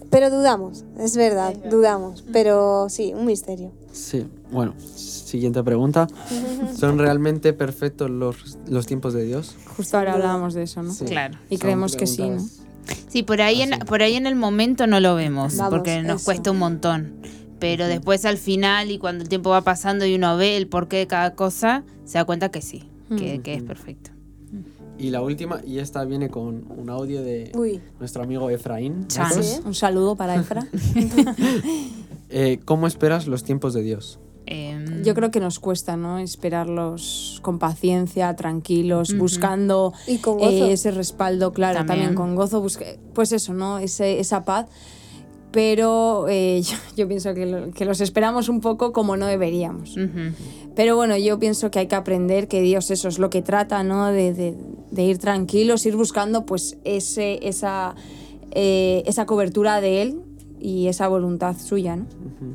Pero 0.09 0.29
dudamos, 0.29 0.85
es 0.99 1.17
verdad, 1.17 1.53
dudamos, 1.69 2.23
pero 2.31 2.87
sí, 2.89 3.13
un 3.13 3.25
misterio. 3.25 3.71
Sí, 3.91 4.25
bueno, 4.51 4.73
siguiente 4.79 5.61
pregunta. 5.63 6.07
¿Son 6.79 6.97
realmente 6.97 7.51
perfectos 7.51 8.09
los, 8.09 8.57
los 8.67 8.85
tiempos 8.85 9.13
de 9.13 9.25
Dios? 9.25 9.55
Justo 9.75 9.97
ahora 9.97 10.13
hablábamos 10.13 10.53
de 10.53 10.63
eso, 10.63 10.81
¿no? 10.81 10.93
Sí. 10.93 11.05
Claro. 11.05 11.37
Y 11.49 11.57
Son 11.57 11.61
creemos 11.61 11.95
que 11.97 12.07
sí, 12.07 12.29
¿no? 12.29 12.41
Sí, 13.09 13.23
por 13.23 13.41
ahí, 13.41 13.61
en, 13.61 13.79
por 13.79 14.01
ahí 14.01 14.15
en 14.15 14.27
el 14.27 14.35
momento 14.35 14.87
no 14.87 14.99
lo 14.99 15.15
vemos, 15.15 15.57
Vamos, 15.57 15.73
porque 15.73 16.01
nos 16.03 16.21
eso. 16.21 16.25
cuesta 16.25 16.51
un 16.51 16.59
montón. 16.59 17.13
Pero 17.59 17.87
después 17.87 18.25
al 18.25 18.37
final 18.37 18.91
y 18.91 18.97
cuando 18.99 19.23
el 19.23 19.29
tiempo 19.29 19.49
va 19.49 19.61
pasando 19.61 20.05
y 20.05 20.13
uno 20.15 20.37
ve 20.37 20.57
el 20.57 20.67
porqué 20.67 20.97
de 20.97 21.07
cada 21.07 21.33
cosa, 21.35 21.83
se 22.05 22.17
da 22.17 22.25
cuenta 22.25 22.49
que 22.49 22.61
sí, 22.61 22.83
que, 23.17 23.41
que 23.41 23.55
es 23.55 23.63
perfecto. 23.63 24.11
Y 24.99 25.11
la 25.11 25.21
última, 25.21 25.61
y 25.65 25.77
esta 25.77 26.03
viene 26.05 26.29
con 26.29 26.65
un 26.75 26.89
audio 26.89 27.21
de 27.21 27.51
Uy, 27.55 27.79
nuestro 27.99 28.23
amigo 28.23 28.49
Efraín. 28.49 29.05
Sí. 29.09 29.19
Un 29.63 29.75
saludo 29.75 30.15
para 30.15 30.35
Efra. 30.35 30.65
Eh, 32.29 32.59
¿Cómo 32.65 32.87
esperas 32.87 33.25
los 33.25 33.43
tiempos 33.45 33.73
de 33.73 33.81
Dios? 33.83 34.19
Em, 34.47 35.01
Yo 35.03 35.13
creo 35.15 35.31
que 35.31 35.39
nos 35.39 35.59
cuesta, 35.59 35.95
¿no? 35.95 36.19
Esperarlos 36.19 37.39
con 37.41 37.57
paciencia, 37.57 38.35
tranquilos, 38.35 39.11
Ujú. 39.11 39.19
buscando 39.19 39.93
y 40.07 40.17
con 40.17 40.37
gozo. 40.37 40.49
eh, 40.65 40.73
ese 40.73 40.91
respaldo, 40.91 41.53
claro, 41.53 41.77
También. 41.79 41.99
también, 41.99 42.15
con 42.15 42.35
gozo, 42.35 42.61
busque- 42.61 42.99
pues 43.13 43.31
eso, 43.31 43.53
¿no? 43.53 43.79
Ese, 43.79 44.19
esa 44.19 44.43
paz. 44.43 44.65
Pero 45.57 46.27
eh, 46.29 46.61
yo, 46.69 46.77
yo 46.95 47.07
pienso 47.07 47.33
que, 47.33 47.47
lo- 47.47 47.71
que 47.71 47.83
los 47.83 47.99
esperamos 47.99 48.47
un 48.47 48.61
poco 48.61 48.93
como 48.93 49.17
no 49.17 49.25
deberíamos. 49.25 49.97
ujú. 49.97 50.35
Pero 50.75 50.95
bueno, 50.95 51.17
yo 51.17 51.39
pienso 51.39 51.71
que 51.71 51.79
hay 51.79 51.87
que 51.87 51.95
aprender 51.95 52.47
que 52.47 52.61
Dios 52.61 52.91
eso 52.91 53.07
es 53.07 53.17
lo 53.17 53.31
que 53.31 53.41
trata, 53.41 53.81
¿no? 53.81 54.05
De, 54.11 54.33
de- 54.35 54.53
de 54.91 55.03
ir 55.03 55.17
tranquilos, 55.17 55.83
ir 55.87 55.95
buscando 55.95 56.45
pues 56.45 56.77
ese, 56.83 57.39
esa, 57.41 57.95
eh, 58.51 59.01
esa 59.07 59.25
cobertura 59.25 59.81
de 59.81 60.03
Él 60.03 60.21
y 60.59 60.87
esa 60.89 61.07
voluntad 61.07 61.55
suya, 61.57 61.95
¿no? 61.95 62.05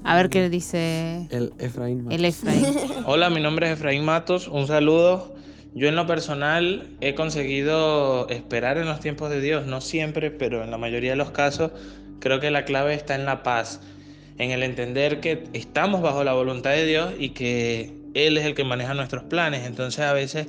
A 0.04 0.14
ver 0.14 0.30
qué 0.30 0.48
dice 0.48 1.26
El 1.30 1.52
Efraín. 1.58 2.04
Matos. 2.04 2.18
el 2.20 2.24
Efraín. 2.24 2.64
Hola, 3.06 3.30
mi 3.30 3.40
nombre 3.40 3.66
es 3.66 3.72
Efraín 3.72 4.04
Matos, 4.04 4.46
un 4.46 4.68
saludo. 4.68 5.34
Yo 5.74 5.88
en 5.88 5.96
lo 5.96 6.06
personal 6.06 6.90
he 7.00 7.14
conseguido 7.16 8.28
esperar 8.28 8.76
en 8.78 8.84
los 8.86 9.00
tiempos 9.00 9.28
de 9.30 9.40
Dios, 9.40 9.66
no 9.66 9.80
siempre, 9.80 10.30
pero 10.30 10.62
en 10.62 10.70
la 10.70 10.78
mayoría 10.78 11.10
de 11.12 11.16
los 11.16 11.30
casos 11.32 11.72
creo 12.22 12.38
que 12.38 12.52
la 12.52 12.64
clave 12.64 12.94
está 12.94 13.16
en 13.16 13.26
la 13.26 13.42
paz, 13.42 13.80
en 14.38 14.52
el 14.52 14.62
entender 14.62 15.20
que 15.20 15.44
estamos 15.52 16.02
bajo 16.02 16.22
la 16.22 16.32
voluntad 16.32 16.70
de 16.70 16.86
Dios 16.86 17.12
y 17.18 17.30
que 17.30 17.92
Él 18.14 18.38
es 18.38 18.46
el 18.46 18.54
que 18.54 18.62
maneja 18.62 18.94
nuestros 18.94 19.24
planes. 19.24 19.66
Entonces 19.66 20.04
a 20.04 20.12
veces 20.12 20.46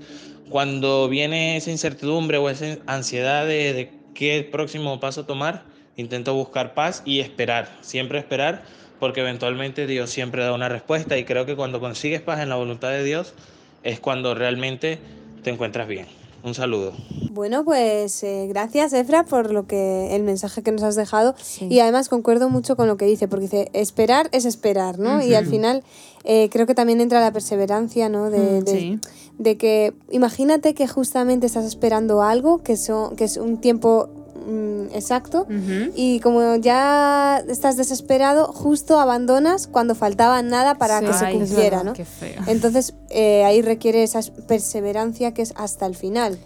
cuando 0.49 1.09
viene 1.09 1.57
esa 1.57 1.71
incertidumbre 1.71 2.37
o 2.37 2.47
esa 2.49 2.77
ansiedad 2.85 3.47
de, 3.47 3.91
qué 4.13 4.47
próximo 4.49 4.99
paso 4.99 5.25
tomar, 5.25 5.63
intento 5.97 6.35
buscar 6.35 6.75
paz 6.75 7.01
y 7.05 7.21
esperar, 7.21 7.67
siempre 7.81 8.19
esperar, 8.19 8.61
porque 8.99 9.21
eventualmente 9.21 9.87
Dios 9.87 10.11
siempre 10.11 10.43
da 10.43 10.53
una 10.53 10.69
respuesta 10.69 11.17
y 11.17 11.25
creo 11.25 11.47
que 11.47 11.55
cuando 11.55 11.79
consigues 11.79 12.21
paz 12.21 12.39
en 12.39 12.49
la 12.49 12.55
voluntad 12.55 12.91
de 12.91 13.03
Dios 13.03 13.33
es 13.81 13.99
cuando 13.99 14.35
realmente 14.35 14.99
te 15.41 15.49
encuentras 15.49 15.87
bien. 15.87 16.22
Un 16.43 16.53
saludo. 16.53 16.91
Bueno, 17.31 17.63
pues 17.63 18.21
eh, 18.23 18.45
gracias, 18.49 18.93
Efra, 18.93 19.23
por 19.23 19.51
lo 19.51 19.65
que 19.65 20.15
el 20.15 20.23
mensaje 20.23 20.61
que 20.61 20.71
nos 20.71 20.83
has 20.83 20.95
dejado. 20.95 21.33
Sí. 21.41 21.67
Y 21.69 21.79
además 21.79 22.09
concuerdo 22.09 22.49
mucho 22.49 22.75
con 22.75 22.87
lo 22.87 22.97
que 22.97 23.05
dice, 23.05 23.27
porque 23.27 23.43
dice, 23.45 23.69
esperar 23.73 24.27
es 24.33 24.45
esperar, 24.45 24.99
¿no? 24.99 25.23
Y 25.23 25.33
al 25.35 25.45
final 25.47 25.83
eh, 26.25 26.49
creo 26.51 26.67
que 26.67 26.75
también 26.75 27.01
entra 27.01 27.21
la 27.21 27.31
perseverancia, 27.31 28.09
¿no? 28.09 28.29
De, 28.29 28.61
Mm, 28.61 28.63
de- 28.65 28.71
sí. 28.79 28.99
de 29.39 29.57
que 29.57 29.93
imagínate 30.11 30.73
que 30.73 30.87
justamente 30.87 31.47
estás 31.47 31.65
esperando 31.65 32.21
algo, 32.21 32.61
que, 32.61 32.77
son, 32.77 33.15
que 33.15 33.23
es 33.23 33.37
un 33.37 33.57
tiempo 33.59 34.09
mm, 34.45 34.85
exacto, 34.93 35.47
y 35.95 36.19
como 36.19 36.55
ya 36.57 37.43
estás 37.47 37.77
desesperado, 37.77 38.47
justo 38.53 38.99
abandonas 38.99 39.67
cuando 39.67 39.95
faltaba 39.95 40.41
nada 40.41 40.75
para 40.75 40.99
Sí. 40.99 41.05
que 41.05 41.13
se 41.13 41.31
cumpliera, 41.31 41.77
verdad, 41.77 41.83
¿no? 41.83 41.93
Qué 41.93 42.05
feo. 42.05 42.41
Entonces 42.47 42.93
eh, 43.09 43.43
ahí 43.45 43.61
requiere 43.61 44.03
esa 44.03 44.19
perseverancia 44.47 45.33
que 45.33 45.41
es 45.41 45.53
hasta 45.55 45.85
el 45.85 45.95
final. 45.95 46.37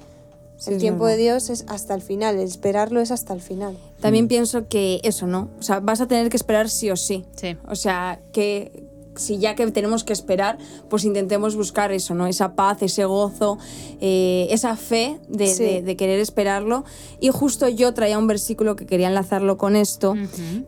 Sí, 0.58 0.74
el 0.74 0.80
tiempo 0.80 1.06
de. 1.06 1.18
Dios 1.18 1.52
es 1.52 1.66
hasta 1.68 1.94
el 1.94 2.02
final, 2.02 2.36
el 2.36 2.42
esperarlo 2.42 3.00
es 3.00 3.12
hasta 3.12 3.32
el 3.34 3.42
final. 3.42 3.78
También 4.02 4.28
pienso 4.28 4.68
que 4.68 5.00
eso, 5.04 5.28
¿no? 5.28 5.50
O 5.60 5.62
sea, 5.62 5.80
vas 5.82 6.02
a 6.02 6.08
tener 6.08 6.30
que 6.30 6.38
esperar 6.38 6.68
sí 6.70 6.90
o 6.90 6.96
sí. 6.96 7.26
Sí. 7.36 7.58
O 7.68 7.76
sea, 7.76 8.20
que 8.32 8.87
si 9.18 9.38
ya 9.38 9.56
que 9.56 9.70
tenemos 9.72 10.04
que 10.04 10.14
esperar, 10.14 10.58
pues 10.90 11.04
intentemos 11.06 11.56
buscar 11.56 11.92
eso, 11.92 12.14
¿no? 12.16 12.28
Esa 12.28 12.54
paz, 12.56 12.82
ese 12.82 13.06
gozo, 13.06 13.58
eh, 14.02 14.48
esa 14.52 14.76
fe 14.76 15.20
de, 15.30 15.48
Sí. 15.48 15.64
de- 15.64 15.82
de 15.82 15.96
querer 15.96 16.20
esperarlo. 16.20 16.84
Y 17.20 17.30
justo 17.30 17.68
yo 17.70 17.94
traía 17.94 18.18
un 18.18 18.28
versículo 18.28 18.76
que 18.76 18.86
quería 18.86 19.08
enlazarlo 19.08 19.58
con 19.58 19.76
esto, 19.76 20.16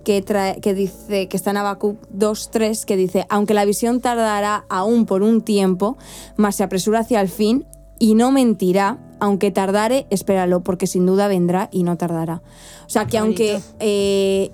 que, 0.03 0.21
trae, 0.21 0.59
que 0.61 0.73
dice, 0.73 1.27
que 1.27 1.37
está 1.37 1.51
en 1.51 1.57
Habacuc 1.57 1.97
2.3, 2.11 2.85
que 2.85 2.95
dice, 2.97 3.25
aunque 3.29 3.53
la 3.53 3.65
visión 3.65 4.01
tardará 4.01 4.65
aún 4.69 5.05
por 5.05 5.23
un 5.23 5.41
tiempo, 5.41 5.97
mas 6.37 6.55
se 6.55 6.63
apresura 6.63 6.99
hacia 6.99 7.21
el 7.21 7.29
fin 7.29 7.65
y 7.99 8.15
no 8.15 8.31
mentirá, 8.31 8.97
aunque 9.19 9.51
tardare, 9.51 10.07
espéralo, 10.09 10.61
porque 10.61 10.87
sin 10.87 11.05
duda 11.05 11.27
vendrá 11.27 11.67
y 11.71 11.83
no 11.83 11.97
tardará. 11.97 12.41
O 12.85 12.89
sea, 12.89 13.05
que 13.05 13.17
aunque 13.17 13.59
eh, 13.79 14.51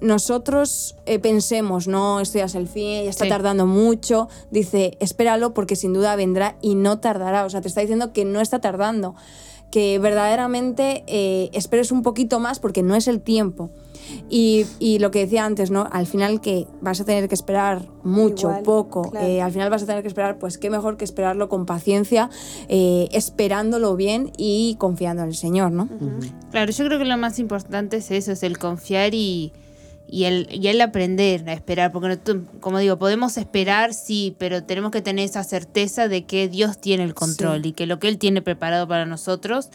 nosotros 0.00 0.96
eh, 1.06 1.18
pensemos, 1.18 1.88
no, 1.88 2.20
esto 2.20 2.38
ya 2.38 2.44
es 2.44 2.54
el 2.54 2.68
fin, 2.68 3.04
ya 3.04 3.10
está 3.10 3.24
Sí. 3.24 3.30
tardando 3.30 3.66
mucho, 3.66 4.28
dice, 4.50 4.96
espéralo 5.00 5.54
porque 5.54 5.76
sin 5.76 5.92
duda 5.92 6.16
vendrá 6.16 6.56
y 6.62 6.74
no 6.74 6.98
tardará. 7.00 7.44
O 7.44 7.50
sea, 7.50 7.60
te 7.60 7.68
está 7.68 7.80
diciendo 7.80 8.12
que 8.12 8.24
no 8.24 8.40
está 8.40 8.60
tardando, 8.60 9.14
que 9.70 9.98
verdaderamente 9.98 11.04
eh, 11.06 11.50
esperes 11.52 11.92
un 11.92 12.02
poquito 12.02 12.40
más 12.40 12.58
porque 12.58 12.82
no 12.82 12.94
es 12.94 13.08
el 13.08 13.20
tiempo. 13.20 13.70
Y, 14.30 14.64
y 14.78 15.00
lo 15.00 15.10
que 15.10 15.18
decía 15.18 15.44
antes, 15.44 15.70
¿no? 15.70 15.86
Al 15.92 16.06
final 16.06 16.40
que 16.40 16.66
vas 16.80 16.98
a 16.98 17.04
tener 17.04 17.28
que 17.28 17.34
esperar 17.34 17.86
mucho, 18.04 18.48
Igual, 18.48 18.62
poco, 18.62 19.10
claro. 19.10 19.26
eh, 19.26 19.42
al 19.42 19.52
final 19.52 19.68
vas 19.68 19.82
a 19.82 19.86
tener 19.86 20.00
que 20.00 20.08
esperar, 20.08 20.38
pues 20.38 20.56
qué 20.56 20.70
mejor 20.70 20.96
que 20.96 21.04
esperarlo 21.04 21.50
con 21.50 21.66
paciencia, 21.66 22.30
eh, 22.68 23.08
esperándolo 23.12 23.96
bien 23.96 24.32
y 24.38 24.76
confiando 24.78 25.24
en 25.24 25.28
el 25.28 25.34
Señor, 25.34 25.72
¿no? 25.72 25.88
Claro, 26.50 26.72
yo 26.72 26.84
creo 26.86 26.98
que 26.98 27.04
lo 27.04 27.18
más 27.18 27.38
importante 27.38 27.98
es 27.98 28.10
eso, 28.10 28.32
es 28.32 28.42
el 28.42 28.56
confiar 28.56 29.12
y, 29.12 29.52
y, 30.10 30.24
el, 30.24 30.48
y 30.50 30.68
el 30.68 30.80
aprender 30.80 31.48
a 31.48 31.52
esperar, 31.52 31.92
porque 31.92 32.18
como 32.60 32.78
digo, 32.78 32.98
podemos 32.98 33.36
esperar, 33.36 33.92
sí, 33.92 34.34
pero 34.38 34.64
tenemos 34.64 34.90
que 34.90 35.02
tener 35.02 35.26
esa 35.26 35.44
certeza 35.44 36.08
de 36.08 36.24
que 36.24 36.48
Dios 36.48 36.78
tiene 36.78 37.04
el 37.04 37.14
control 37.14 37.66
y 37.66 37.72
que 37.72 37.86
lo 37.86 37.98
que 37.98 38.08
Él 38.08 38.18
tiene 38.18 38.40
preparado 38.40 38.88
para 38.88 39.04
nosotros 39.04 39.68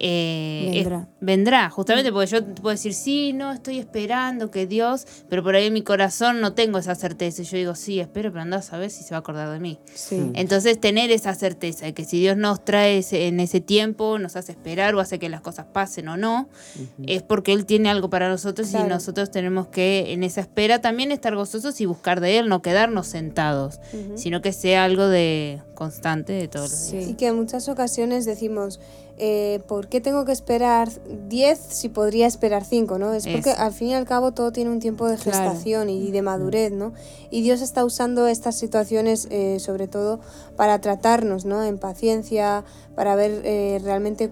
eh, 0.00 0.66
es- 0.74 0.84
Vendrá. 0.84 1.08
vendrá, 1.20 1.70
justamente 1.70 2.12
porque 2.12 2.26
yo 2.28 2.44
te 2.44 2.60
puedo 2.60 2.72
decir, 2.74 2.94
sí, 2.94 3.32
no, 3.32 3.52
estoy 3.52 3.78
esperando 3.78 4.50
que 4.50 4.66
Dios, 4.66 5.06
pero 5.28 5.42
por 5.42 5.54
ahí 5.56 5.66
en 5.66 5.72
mi 5.72 5.82
corazón 5.82 6.40
no 6.40 6.54
tengo 6.54 6.78
esa 6.78 6.94
certeza. 6.94 7.42
Y 7.42 7.44
yo 7.46 7.56
digo, 7.58 7.74
sí, 7.74 7.98
espero, 8.00 8.30
pero 8.30 8.42
andás 8.42 8.72
a 8.72 8.78
ver 8.78 8.90
si 8.90 9.02
se 9.02 9.10
va 9.10 9.16
a 9.16 9.20
acordar 9.20 9.50
de 9.50 9.58
mí. 9.60 9.78
Sí. 9.94 10.30
Entonces, 10.34 10.80
tener 10.80 11.10
esa 11.10 11.34
certeza 11.34 11.86
de 11.86 11.94
que 11.94 12.04
si 12.04 12.20
Dios 12.20 12.36
nos 12.36 12.64
trae 12.64 12.98
ese- 12.98 13.26
en 13.26 13.40
ese 13.40 13.60
tiempo, 13.60 14.18
nos 14.18 14.36
hace 14.36 14.52
esperar 14.52 14.94
o 14.94 15.00
hace 15.00 15.18
que 15.18 15.28
las 15.28 15.40
cosas 15.40 15.66
pasen 15.72 16.08
o 16.08 16.16
no, 16.16 16.48
es 17.06 17.22
porque 17.22 17.52
Él 17.52 17.66
tiene 17.66 17.90
algo 17.90 18.08
para 18.10 18.28
nosotros 18.28 18.68
Claro. 18.68 18.86
y 18.86 18.88
nosotros 18.88 19.30
tenemos 19.30 19.66
que, 19.68 20.12
en 20.12 20.22
esa 20.22 20.40
espera, 20.40 20.80
también 20.80 21.12
estar 21.12 21.34
gozosos 21.34 21.80
y 21.80 21.86
buscar 21.86 22.20
de 22.20 22.38
Él, 22.38 22.48
no 22.48 22.62
quedarnos 22.62 23.06
sentados, 23.08 23.80
sino 24.14 24.40
que 24.42 24.52
sea 24.52 24.84
algo 24.84 25.08
de 25.08 25.60
constante 25.74 26.32
de 26.32 26.48
todos 26.48 26.70
los 26.70 26.90
días. 26.92 27.04
Sí. 27.04 27.10
Y 27.10 27.14
que 27.14 27.26
en 27.28 27.36
muchas 27.36 27.68
ocasiones 27.68 28.24
decimos, 28.24 28.80
eh, 29.18 29.60
¿por 29.66 29.88
qué 29.88 30.00
tengo 30.00 30.24
que 30.24 30.32
esperar 30.32 30.88
10 31.28 31.58
si 31.58 31.88
podría 31.88 32.26
esperar 32.26 32.64
5? 32.64 32.98
¿no? 32.98 33.12
Es 33.14 33.26
porque 33.26 33.50
al 33.50 33.72
fin 33.72 33.88
y 33.88 33.94
al 33.94 34.04
cabo 34.06 34.32
todo 34.32 34.52
tiene 34.52 34.70
un 34.70 34.80
tiempo 34.80 35.08
de 35.08 35.16
Claro. 35.16 35.50
gestación 35.50 35.90
y 35.90 36.10
de 36.10 36.22
madurez, 36.22 36.72
¿no? 36.72 36.92
Y 37.30 37.42
Dios 37.42 37.60
está 37.60 37.84
usando 37.84 38.26
estas 38.26 38.56
situaciones 38.56 39.28
eh, 39.30 39.58
sobre 39.60 39.88
todo 39.88 40.20
para 40.56 40.80
tratarnos, 40.80 41.44
¿no? 41.44 41.62
En 41.64 41.78
paciencia, 41.78 42.64
para 42.94 43.14
ver 43.16 43.42
eh, 43.44 43.80
realmente 43.82 44.30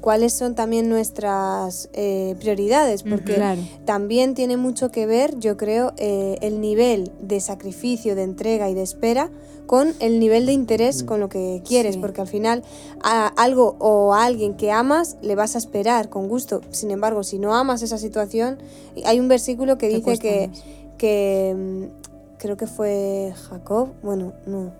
cuáles 0.00 0.32
son 0.32 0.54
también 0.54 0.88
nuestras 0.88 1.88
eh, 1.92 2.34
prioridades, 2.40 3.02
porque 3.02 3.34
Claro. 3.34 3.60
también 3.84 4.34
tiene 4.34 4.56
mucho 4.56 4.90
que 4.90 5.06
ver, 5.06 5.38
yo 5.38 5.56
creo, 5.56 5.92
eh, 5.96 6.36
el 6.40 6.60
nivel 6.60 7.10
de 7.20 7.40
sacrificio, 7.40 8.14
de 8.14 8.22
entrega 8.22 8.68
y 8.70 8.74
de 8.74 8.82
espera 8.82 9.30
con 9.66 9.92
el 10.00 10.18
nivel 10.18 10.46
de 10.46 10.52
interés 10.52 11.02
con 11.02 11.20
lo 11.20 11.28
que 11.28 11.62
quieres, 11.66 11.96
Sí. 11.96 12.00
porque 12.00 12.22
al 12.22 12.26
final 12.26 12.62
a 13.02 13.26
algo 13.26 13.76
o 13.80 14.14
a 14.14 14.24
alguien 14.24 14.54
que 14.56 14.70
amas 14.72 15.16
le 15.20 15.34
vas 15.34 15.56
a 15.56 15.58
esperar 15.58 16.08
con 16.08 16.26
gusto. 16.28 16.62
Sin 16.70 16.90
embargo, 16.90 17.22
si 17.22 17.38
no 17.38 17.54
amas 17.54 17.82
esa 17.82 17.98
situación, 17.98 18.58
hay 19.04 19.20
un 19.20 19.28
versículo 19.28 19.76
que 19.76 19.88
dice 19.88 20.18
que, 20.18 20.50
que 20.96 21.54
mm, 21.54 22.38
creo 22.38 22.56
que 22.56 22.66
fue 22.66 23.34
Jacob, 23.48 23.88
bueno, 24.02 24.32
no, 24.46 24.72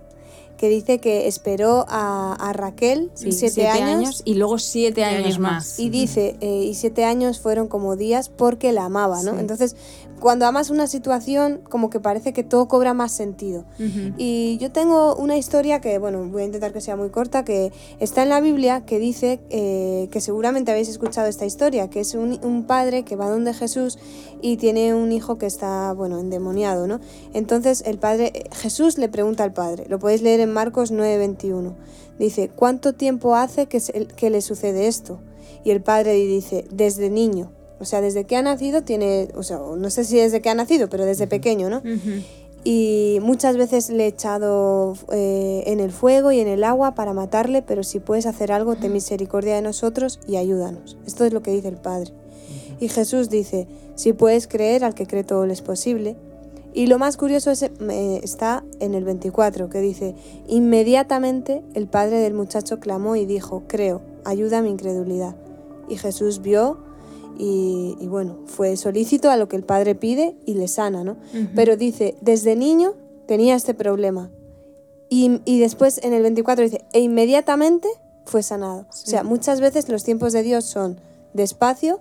que 0.59 0.69
dice 0.69 0.99
que 0.99 1.29
esperó 1.29 1.87
a, 1.89 2.35
a 2.35 2.53
Raquel 2.53 3.11
Sí, 3.15 3.33
siete, 3.33 3.69
años, 3.69 4.23
y 4.25 4.35
luego 4.35 4.59
siete 4.59 5.05
años, 5.05 5.25
años 5.25 5.39
más. 5.39 5.79
y 5.79 5.89
dice, 5.89 6.37
eh, 6.41 6.65
y 6.65 6.75
siete 6.75 7.05
años 7.05 7.41
fueron 7.41 7.69
como 7.69 7.97
días 7.97 8.29
porque 8.29 8.73
la 8.73 8.85
amaba, 8.85 9.23
¿no? 9.23 9.33
Sí. 9.33 9.39
Entonces, 9.41 9.77
cuando 10.19 10.47
amas 10.47 10.71
una 10.71 10.87
situación, 10.87 11.61
como 11.69 11.91
que 11.91 12.01
parece 12.01 12.33
que 12.33 12.43
todo 12.43 12.67
cobra 12.69 12.93
más 12.93 13.13
sentido. 13.13 13.65
Y 14.17 14.59
yo 14.61 14.73
tengo 14.73 15.15
una 15.15 15.37
historia 15.37 15.81
que, 15.81 15.99
bueno, 15.99 16.25
voy 16.25 16.43
a 16.43 16.45
intentar 16.47 16.73
que 16.73 16.81
sea 16.81 16.97
muy 16.97 17.11
corta, 17.11 17.45
que 17.45 17.73
está 18.01 18.25
en 18.25 18.31
la 18.31 18.41
Biblia, 18.41 18.85
que 18.85 18.99
dice 18.99 19.41
eh, 19.51 20.09
que 20.11 20.21
seguramente 20.21 20.73
habéis 20.73 20.89
escuchado 20.89 21.29
esta 21.29 21.47
historia, 21.47 21.89
que 21.89 22.01
es 22.01 22.15
un, 22.15 22.41
un 22.43 22.65
padre 22.65 23.05
que 23.05 23.15
va 23.15 23.31
donde 23.31 23.55
Jesús 23.55 23.99
y 24.41 24.57
tiene 24.57 24.95
un 24.95 25.13
hijo 25.13 25.39
que 25.39 25.47
está, 25.47 25.93
bueno, 25.93 26.19
endemoniado, 26.19 26.87
¿no? 26.87 27.01
Entonces 27.33 27.83
el 27.87 27.99
padre, 27.99 28.33
eh, 28.35 28.45
Jesús 28.53 28.99
le 28.99 29.09
pregunta 29.09 29.45
al 29.45 29.53
padre, 29.53 29.87
lo 29.89 29.99
podéis 29.99 30.23
leer 30.23 30.41
en 30.41 30.48
Marcos 30.53 30.93
9:21, 30.93 31.75
dice, 32.19 32.51
¿cuánto 32.55 32.93
tiempo 32.95 33.35
hace 33.37 33.67
que, 33.67 33.81
se- 33.81 34.07
que 34.07 34.31
le 34.31 34.41
sucede 34.41 34.87
esto? 34.89 35.21
Y 35.65 35.71
el 35.71 35.83
padre 35.83 36.15
dice, 36.15 36.65
desde 36.71 37.11
niño. 37.11 37.51
O 37.81 37.85
sea, 37.85 38.01
desde 38.01 38.25
que 38.25 38.37
ha 38.37 38.43
nacido 38.43 38.83
tiene, 38.83 39.29
o 39.37 39.43
sea, 39.45 39.59
no 39.77 39.91
sé 39.91 40.03
si 40.05 40.17
desde 40.17 40.41
que 40.41 40.51
ha 40.51 40.55
nacido, 40.55 40.89
pero 40.89 41.05
desde 41.05 41.27
pequeño, 41.29 41.71
¿no? 41.71 41.81
Y 42.65 43.19
muchas 43.23 43.57
veces 43.57 43.89
le 43.89 44.05
he 44.05 44.09
echado 44.09 44.95
eh, 45.13 45.63
en 45.67 45.79
el 45.79 45.93
fuego 45.93 46.33
y 46.33 46.41
en 46.41 46.49
el 46.49 46.65
agua 46.65 46.95
para 46.95 47.13
matarle, 47.13 47.63
pero 47.63 47.85
si 47.85 48.01
puedes 48.01 48.27
hacer 48.27 48.51
algo, 48.51 48.75
ten 48.75 48.93
misericordia 48.93 49.55
de 49.55 49.63
nosotros 49.63 50.19
y 50.27 50.37
ayúdanos. 50.37 50.97
Esto 51.07 51.25
es 51.25 51.33
lo 51.33 51.41
que 51.41 51.53
dice 51.53 51.69
el 51.69 51.77
Padre. 51.77 52.13
Y 52.81 52.89
Jesús 52.89 53.31
dice, 53.31 53.69
si 53.95 54.13
puedes 54.13 54.49
creer, 54.49 54.85
al 54.85 54.95
que 54.95 55.07
cree 55.07 55.23
todo 55.25 55.47
le 55.47 55.53
es 55.53 55.63
posible. 55.63 56.17
Y 56.75 56.87
lo 56.87 56.99
más 56.99 57.17
curioso 57.17 57.51
es, 57.53 57.63
eh, 57.63 58.21
está 58.23 58.65
en 58.81 58.95
el 58.95 59.05
24, 59.05 59.69
que 59.69 59.81
dice, 59.81 60.15
inmediatamente 60.47 61.63
el 61.75 61.87
padre 61.87 62.19
del 62.19 62.35
muchacho 62.35 62.81
clamó 62.81 63.17
y 63.17 63.27
dijo, 63.27 63.65
creo, 63.67 64.03
ayuda 64.25 64.59
a 64.59 64.63
mi 64.63 64.71
incredulidad. 64.71 65.37
Y 65.89 65.97
Jesús 65.97 66.43
vio 66.43 66.79
y, 67.39 67.97
y 68.01 68.09
bueno, 68.09 68.39
fue 68.47 68.77
solícito 68.77 69.31
a 69.31 69.37
lo 69.37 69.49
que 69.49 69.57
el 69.57 69.63
padre 69.63 69.95
pide 69.95 70.37
y 70.45 70.55
le 70.55 70.69
sana, 70.69 71.05
¿no? 71.05 71.17
Pero 71.55 71.77
dice, 71.77 72.17
desde 72.21 72.57
niño 72.57 72.95
tenía 73.27 73.55
este 73.55 73.75
problema. 73.75 74.31
Y, 75.09 75.41
y 75.45 75.61
después 75.61 76.01
en 76.03 76.13
el 76.13 76.23
24 76.23 76.65
dice, 76.65 76.85
e 76.93 77.01
inmediatamente 77.01 77.89
fue 78.25 78.43
sanado. 78.43 78.87
O 78.91 78.93
sea, 78.93 79.23
muchas 79.23 79.61
veces 79.61 79.89
los 79.89 80.05
tiempos 80.05 80.33
de 80.33 80.43
Dios 80.43 80.65
son 80.65 81.01
despacio 81.33 82.01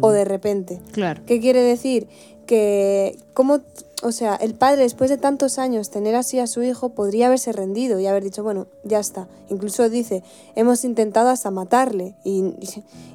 o 0.00 0.10
de 0.10 0.24
repente. 0.24 0.80
Claro. 0.92 1.22
¿Qué 1.26 1.40
quiere 1.40 1.60
decir? 1.60 2.08
Que, 2.46 3.18
como, 3.32 3.60
o 4.04 4.12
sea, 4.12 4.34
el 4.36 4.52
padre 4.52 4.82
después 4.82 5.08
de 5.08 5.16
tantos 5.16 5.58
años 5.58 5.88
tener 5.88 6.14
así 6.14 6.38
a 6.38 6.46
su 6.46 6.62
hijo 6.62 6.90
podría 6.90 7.28
haberse 7.28 7.52
rendido 7.52 7.98
y 7.98 8.06
haber 8.06 8.22
dicho, 8.22 8.42
bueno, 8.42 8.66
ya 8.84 9.00
está. 9.00 9.28
Incluso 9.48 9.88
dice, 9.88 10.22
hemos 10.54 10.84
intentado 10.84 11.30
hasta 11.30 11.50
matarle. 11.50 12.14
Y, 12.22 12.52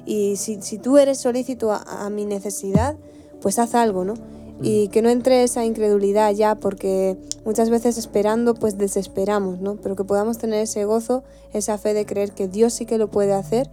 y 0.04 0.34
si, 0.36 0.60
si 0.60 0.78
tú 0.78 0.98
eres 0.98 1.18
solícito 1.18 1.70
a, 1.70 1.78
a 2.04 2.10
mi 2.10 2.24
necesidad, 2.24 2.96
pues 3.40 3.60
haz 3.60 3.76
algo, 3.76 4.04
¿no? 4.04 4.14
Y 4.62 4.88
que 4.88 5.00
no 5.00 5.10
entre 5.10 5.44
esa 5.44 5.64
incredulidad 5.64 6.32
ya, 6.34 6.56
porque 6.56 7.16
muchas 7.44 7.70
veces 7.70 7.96
esperando, 7.96 8.54
pues 8.54 8.76
desesperamos, 8.76 9.60
¿no? 9.60 9.76
Pero 9.76 9.94
que 9.94 10.02
podamos 10.02 10.38
tener 10.38 10.60
ese 10.60 10.84
gozo, 10.86 11.22
esa 11.52 11.78
fe 11.78 11.94
de 11.94 12.04
creer 12.04 12.32
que 12.32 12.48
Dios 12.48 12.72
sí 12.72 12.84
que 12.84 12.98
lo 12.98 13.08
puede 13.08 13.32
hacer 13.32 13.70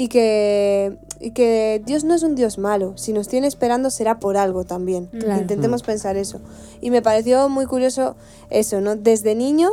y 0.00 0.06
que, 0.06 0.96
y 1.18 1.32
que 1.32 1.82
Dios 1.84 2.04
no 2.04 2.14
es 2.14 2.22
un 2.22 2.36
Dios 2.36 2.56
malo. 2.56 2.92
Si 2.96 3.12
nos 3.12 3.26
tiene 3.26 3.48
esperando 3.48 3.90
será 3.90 4.20
por 4.20 4.36
algo 4.36 4.62
también. 4.62 5.06
Claro. 5.06 5.40
Intentemos 5.40 5.82
pensar 5.82 6.16
eso. 6.16 6.40
Y 6.80 6.90
me 6.90 7.02
pareció 7.02 7.48
muy 7.48 7.66
curioso 7.66 8.14
eso, 8.48 8.80
¿no? 8.80 8.94
Desde 8.94 9.34
niño 9.34 9.70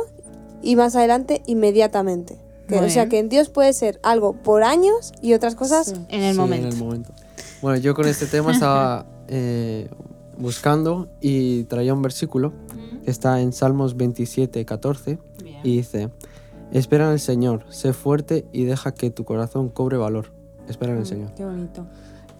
y 0.62 0.74
más 0.74 0.96
adelante 0.96 1.42
inmediatamente. 1.46 2.38
Que, 2.66 2.80
o 2.80 2.90
sea, 2.90 3.08
que 3.08 3.20
en 3.20 3.28
Dios 3.28 3.48
puede 3.50 3.72
ser 3.72 4.00
algo 4.02 4.32
por 4.32 4.64
años 4.64 5.12
y 5.22 5.34
otras 5.34 5.54
cosas 5.54 5.86
Sí. 5.86 5.94
En 6.08 6.24
el 6.24 6.34
Sí, 6.34 6.40
momento. 6.40 6.66
en 6.66 6.72
el 6.72 6.78
momento. 6.80 7.12
Bueno, 7.62 7.78
yo 7.78 7.94
con 7.94 8.08
este 8.08 8.26
tema 8.26 8.50
estaba 8.52 9.06
eh, 9.28 9.88
buscando 10.36 11.06
y 11.20 11.62
traía 11.64 11.94
un 11.94 12.02
versículo 12.02 12.52
que 13.04 13.12
está 13.12 13.40
en 13.40 13.52
Salmos 13.52 13.96
27, 13.96 14.64
14 14.64 15.18
Bien. 15.44 15.60
y 15.62 15.76
dice, 15.76 16.10
espera 16.72 17.06
en 17.06 17.12
el 17.12 17.20
Señor, 17.20 17.64
sé 17.70 17.92
fuerte 17.92 18.46
y 18.52 18.64
deja 18.64 18.92
que 18.92 19.10
tu 19.10 19.24
corazón 19.24 19.68
cobre 19.68 19.96
valor. 19.96 20.32
Espera 20.68 20.92
en 20.92 20.98
el 20.98 21.06
Señor. 21.06 21.32
Qué 21.34 21.44
bonito. 21.44 21.86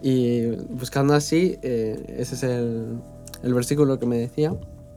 Y 0.01 0.47
buscando 0.69 1.13
así, 1.13 1.57
eh, 1.61 2.15
ese 2.17 2.35
es 2.35 2.43
el, 2.43 2.99
el 3.43 3.53
versículo 3.53 3.99
que 3.99 4.05
me 4.05 4.17
decía. 4.17 4.55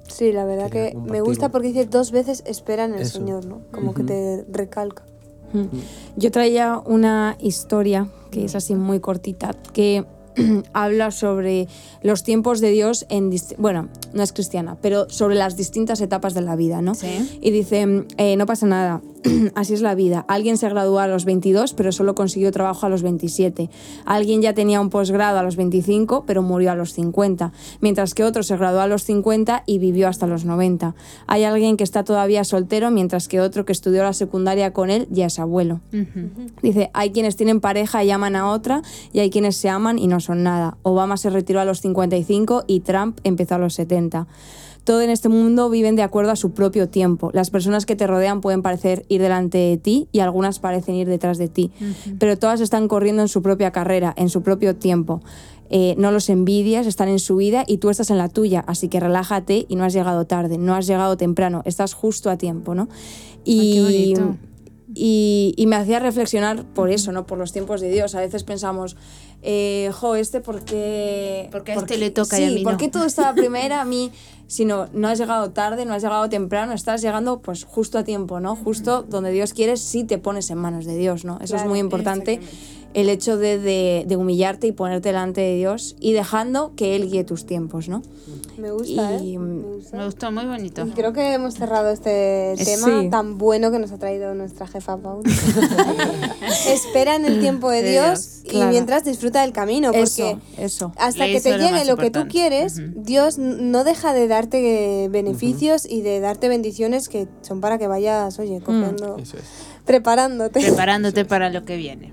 Sí, 0.08 0.32
la 0.32 0.44
verdad 0.44 0.70
Quería 0.70 0.90
que 0.90 0.96
me 0.96 1.20
gusta 1.20 1.50
porque 1.50 1.68
dice 1.68 1.86
dos 1.86 2.10
veces 2.10 2.42
espera 2.44 2.84
en 2.84 2.94
el 2.94 3.02
Eso. 3.02 3.18
Señor, 3.18 3.46
¿no? 3.46 3.62
Como 3.70 3.94
que 3.94 4.02
Ujú. 4.02 4.08
te 4.08 4.44
recalca. 4.50 5.04
Mm. 5.52 5.66
Yo 6.16 6.30
traía 6.30 6.78
una 6.84 7.36
historia 7.40 8.08
que 8.30 8.44
es 8.44 8.54
así 8.54 8.74
muy 8.74 9.00
cortita, 9.00 9.54
que 9.72 10.04
habla 10.72 11.10
sobre 11.10 11.68
los 12.02 12.22
tiempos 12.22 12.60
de 12.60 12.70
Dios 12.70 13.06
en... 13.08 13.30
Bueno, 13.58 13.88
no 14.12 14.22
es 14.22 14.32
cristiana, 14.32 14.76
pero 14.80 15.08
sobre 15.10 15.34
las 15.34 15.56
distintas 15.56 16.00
etapas 16.00 16.34
de 16.34 16.40
la 16.42 16.56
vida, 16.56 16.82
¿no? 16.82 16.94
Sí. 16.94 17.38
Y 17.40 17.50
dice, 17.50 18.06
eh, 18.16 18.36
no 18.36 18.46
pasa 18.46 18.66
nada, 18.66 19.02
así 19.54 19.74
es 19.74 19.80
la 19.80 19.94
vida. 19.94 20.24
Alguien 20.28 20.56
se 20.56 20.68
graduó 20.68 20.98
a 20.98 21.06
los 21.06 21.24
22, 21.24 21.74
pero 21.74 21.92
solo 21.92 22.14
consiguió 22.14 22.50
trabajo 22.52 22.86
a 22.86 22.88
los 22.88 23.02
27. 23.02 23.70
Alguien 24.04 24.42
ya 24.42 24.54
tenía 24.54 24.80
un 24.80 24.90
posgrado 24.90 25.38
a 25.38 25.42
los 25.42 25.56
25, 25.56 26.24
pero 26.26 26.42
murió 26.42 26.72
a 26.72 26.74
los 26.74 26.92
50. 26.94 27.52
Mientras 27.80 28.14
que 28.14 28.24
otro 28.24 28.42
se 28.42 28.56
graduó 28.56 28.80
a 28.80 28.86
los 28.86 29.04
50 29.04 29.64
y 29.66 29.78
vivió 29.78 30.08
hasta 30.08 30.26
los 30.26 30.44
90. 30.44 30.94
Hay 31.26 31.44
alguien 31.44 31.76
que 31.76 31.84
está 31.84 32.04
todavía 32.04 32.44
soltero, 32.44 32.90
mientras 32.90 33.28
que 33.28 33.40
otro 33.40 33.64
que 33.64 33.72
estudió 33.72 34.02
la 34.02 34.12
secundaria 34.12 34.72
con 34.72 34.90
él 34.90 35.06
ya 35.10 35.26
es 35.26 35.38
abuelo. 35.38 35.80
Dice, 36.62 36.90
hay 36.92 37.10
quienes 37.10 37.36
tienen 37.36 37.60
pareja 37.60 38.02
y 38.04 38.10
aman 38.10 38.36
a 38.36 38.50
otra, 38.50 38.82
y 39.12 39.20
hay 39.20 39.30
quienes 39.30 39.56
se 39.56 39.68
aman 39.68 39.98
y 39.98 40.06
no 40.06 40.20
son 40.20 40.42
nada. 40.42 40.76
Obama 40.82 41.16
se 41.16 41.30
retiró 41.30 41.60
a 41.60 41.64
los 41.64 41.80
55 41.80 42.64
y 42.66 42.80
Trump 42.80 43.18
empezó 43.24 43.56
a 43.56 43.58
los 43.58 43.74
70. 43.74 44.26
Todo 44.84 45.02
en 45.02 45.10
este 45.10 45.28
mundo 45.28 45.68
viven 45.70 45.96
de 45.96 46.02
acuerdo 46.02 46.30
a 46.30 46.36
su 46.36 46.52
propio 46.52 46.88
tiempo. 46.88 47.30
Las 47.32 47.50
personas 47.50 47.86
que 47.86 47.96
te 47.96 48.06
rodean 48.06 48.40
pueden 48.40 48.62
parecer 48.62 49.04
ir 49.08 49.20
delante 49.20 49.58
de 49.58 49.76
ti 49.76 50.08
y 50.12 50.20
algunas 50.20 50.58
parecen 50.58 50.94
ir 50.94 51.08
detrás 51.08 51.38
de 51.38 51.48
ti, 51.48 51.70
pero 52.18 52.38
todas 52.38 52.60
están 52.60 52.88
corriendo 52.88 53.22
en 53.22 53.28
su 53.28 53.42
propia 53.42 53.70
carrera, 53.70 54.14
en 54.16 54.28
su 54.28 54.42
propio 54.42 54.76
tiempo. 54.76 55.22
Eh, 55.72 55.94
no 55.98 56.10
los 56.10 56.28
envidias, 56.28 56.86
están 56.86 57.08
en 57.08 57.20
su 57.20 57.36
vida 57.36 57.62
y 57.64 57.78
tú 57.78 57.90
estás 57.90 58.10
en 58.10 58.18
la 58.18 58.28
tuya, 58.28 58.64
así 58.66 58.88
que 58.88 58.98
relájate 58.98 59.66
y 59.68 59.76
no 59.76 59.84
has 59.84 59.92
llegado 59.92 60.26
tarde, 60.26 60.58
no 60.58 60.74
has 60.74 60.88
llegado 60.88 61.16
temprano, 61.16 61.62
estás 61.64 61.94
justo 61.94 62.28
a 62.28 62.36
tiempo, 62.36 62.74
¿no? 62.74 62.88
Y, 63.44 64.14
y, 64.94 65.54
y 65.56 65.66
me 65.66 65.76
hacía 65.76 66.00
reflexionar 66.00 66.64
por 66.64 66.90
eso, 66.90 67.12
¿no? 67.12 67.26
Por 67.26 67.38
los 67.38 67.52
tiempos 67.52 67.80
de 67.80 67.90
Dios. 67.90 68.14
A 68.16 68.20
veces 68.20 68.42
pensamos, 68.42 68.96
eh, 69.42 69.90
jo, 69.92 70.16
este 70.16 70.40
porque... 70.40 71.48
Porque 71.52 71.72
a 71.72 71.74
este 71.76 71.96
le 71.98 72.10
toca 72.10 72.38
y 72.40 72.42
sí, 72.42 72.52
a 72.52 72.54
mí 72.56 72.64
¿por 72.64 72.76
qué 72.76 72.88
todo 72.88 73.04
está 73.04 73.28
a 73.28 73.34
primera 73.34 73.80
a 73.80 73.84
mí? 73.84 74.10
Sino, 74.50 74.88
no 74.92 75.06
has 75.06 75.16
llegado 75.16 75.52
tarde, 75.52 75.84
no 75.84 75.94
has 75.94 76.02
llegado 76.02 76.28
temprano, 76.28 76.72
estás 76.72 77.02
llegando 77.02 77.38
pues 77.38 77.62
justo 77.62 77.98
a 77.98 78.02
tiempo, 78.02 78.40
¿no? 78.40 78.56
Justo 78.56 79.02
donde 79.02 79.30
Dios 79.30 79.54
quiere 79.54 79.76
si 79.76 80.02
te 80.02 80.18
pones 80.18 80.50
en 80.50 80.58
manos 80.58 80.86
de 80.86 80.96
Dios, 80.96 81.24
¿no? 81.24 81.38
Eso 81.40 81.54
es 81.54 81.64
muy 81.66 81.78
importante. 81.78 82.40
El 82.92 83.08
hecho 83.08 83.36
de, 83.36 83.58
de- 83.58 84.04
de 84.06 84.16
humillarte 84.16 84.66
y 84.66 84.72
ponerte 84.72 85.10
delante 85.10 85.40
de 85.40 85.54
Dios 85.56 85.94
y 86.00 86.12
dejando 86.12 86.72
que 86.74 86.96
Él 86.96 87.08
guíe 87.08 87.22
tus 87.22 87.46
tiempos, 87.46 87.88
¿no? 87.88 88.02
Me 88.58 88.72
gusta, 88.72 89.14
Y, 89.22 89.34
¿eh? 89.34 89.38
mm, 89.38 89.60
Me 89.60 89.76
gusta. 89.76 89.96
Me 89.96 90.04
gustó, 90.06 90.32
muy 90.32 90.44
bonito. 90.44 90.84
Y 90.86 90.90
creo 90.90 91.12
que 91.12 91.32
hemos 91.34 91.54
cerrado 91.54 91.90
este 91.90 92.52
Eh, 92.54 92.56
tema 92.64 93.00
sí. 93.02 93.08
tan 93.08 93.38
bueno 93.38 93.70
que 93.70 93.78
nos 93.78 93.92
ha 93.92 93.98
traído 93.98 94.34
nuestra 94.34 94.66
jefa 94.66 94.96
Paula. 94.96 95.22
Espera 96.66 97.16
en 97.16 97.24
el 97.26 97.40
tiempo 97.40 97.70
de 97.70 97.82
De 97.82 97.90
Dios, 97.92 98.06
Dios, 98.06 98.40
y 98.44 98.48
claro. 98.48 98.70
mientras 98.70 99.04
disfruta 99.04 99.42
del 99.42 99.52
camino, 99.52 99.92
porque 99.92 100.02
Eso, 100.02 100.40
eso. 100.58 100.92
hasta 100.96 101.26
que 101.26 101.40
te 101.40 101.56
lo 101.56 101.58
llegue 101.58 101.84
lo 101.84 101.96
que 101.96 102.10
tú 102.10 102.26
quieres. 102.28 102.80
Dios 103.04 103.38
no 103.38 103.84
deja 103.84 104.12
de 104.12 104.26
darte 104.28 105.08
beneficios 105.10 105.86
y 105.88 106.02
de 106.02 106.20
darte 106.20 106.48
bendiciones 106.48 107.08
que 107.08 107.28
son 107.42 107.60
para 107.60 107.78
que 107.78 107.86
vayas, 107.86 108.38
Mm. 108.38 108.42
oye, 108.42 108.60
cogiendo, 108.60 109.16
Eso 109.18 109.36
es. 109.36 109.44
preparándote. 109.84 110.60
Preparándote 110.60 111.24
para 111.24 111.50
lo 111.50 111.64
que 111.64 111.76
viene. 111.76 112.12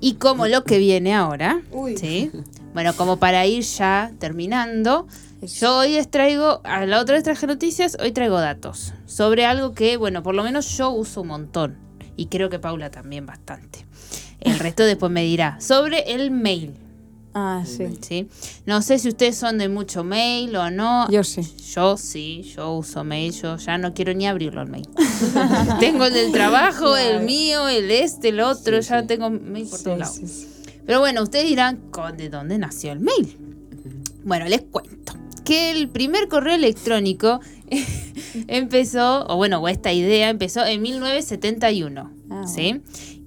Y 0.00 0.14
como 0.14 0.46
lo 0.46 0.64
que 0.64 0.78
viene 0.78 1.14
ahora, 1.14 1.60
Uy. 1.72 1.96
¿sí? 1.96 2.30
Bueno, 2.72 2.94
como 2.96 3.18
para 3.18 3.46
ir 3.46 3.62
ya 3.62 4.12
terminando, 4.18 5.06
yo 5.42 5.78
hoy 5.78 5.94
les 5.94 6.10
traigo, 6.10 6.60
a 6.64 6.86
la 6.86 7.00
otra 7.00 7.14
vez 7.14 7.24
traje 7.24 7.46
noticias, 7.46 7.96
hoy 8.00 8.12
traigo 8.12 8.40
datos 8.40 8.94
sobre 9.06 9.44
algo 9.44 9.74
que, 9.74 9.96
bueno, 9.96 10.22
por 10.22 10.34
lo 10.34 10.42
menos 10.42 10.76
yo 10.76 10.90
uso 10.90 11.22
un 11.22 11.28
montón 11.28 11.78
y 12.16 12.26
creo 12.26 12.48
que 12.50 12.58
Paula 12.58 12.90
también 12.90 13.26
bastante. 13.26 13.86
El 14.40 14.58
resto 14.58 14.84
después 14.84 15.12
me 15.12 15.22
dirá. 15.22 15.60
Sobre 15.60 16.14
el 16.14 16.30
mail. 16.30 16.74
Ah, 17.32 17.62
sí. 17.64 17.86
¿sí? 18.00 18.28
No 18.66 18.82
sé 18.82 18.98
si 18.98 19.08
ustedes 19.08 19.36
son 19.36 19.58
de 19.58 19.68
mucho 19.68 20.02
mail 20.02 20.56
o 20.56 20.70
no. 20.70 21.08
Yo 21.10 21.22
sí. 21.22 21.42
Yo 21.74 21.96
sí, 21.96 22.42
yo 22.56 22.72
uso 22.74 23.04
mail, 23.04 23.32
yo 23.32 23.56
ya 23.56 23.78
no 23.78 23.94
quiero 23.94 24.12
ni 24.14 24.26
abrirlo 24.26 24.62
el 24.62 24.68
mail. 24.68 24.88
tengo 25.80 26.06
el 26.06 26.12
del 26.12 26.32
trabajo, 26.32 26.96
el 26.96 27.20
mío, 27.24 27.68
el 27.68 27.90
este, 27.90 28.30
el 28.30 28.40
otro, 28.40 28.80
ya 28.80 29.06
tengo 29.06 29.30
mail 29.30 29.68
por 29.68 29.80
todos 29.80 29.98
lados. 29.98 30.16
Sí, 30.16 30.26
sí. 30.26 30.46
Pero 30.86 30.98
bueno, 30.98 31.22
ustedes 31.22 31.48
dirán, 31.48 31.76
¿con- 31.92 32.16
¿de 32.16 32.28
dónde 32.30 32.58
nació 32.58 32.90
el 32.92 33.00
mail? 33.00 33.36
Bueno, 34.24 34.46
les 34.46 34.62
cuento 34.62 35.12
que 35.44 35.70
el 35.70 35.88
primer 35.88 36.26
correo 36.28 36.54
electrónico 36.56 37.40
empezó, 38.48 39.26
o 39.28 39.36
bueno, 39.36 39.60
o 39.60 39.68
esta 39.68 39.92
idea 39.92 40.28
empezó 40.30 40.64
en 40.64 40.82
1971, 40.82 42.10
Ah, 42.32 42.44
¿sí? 42.46 42.80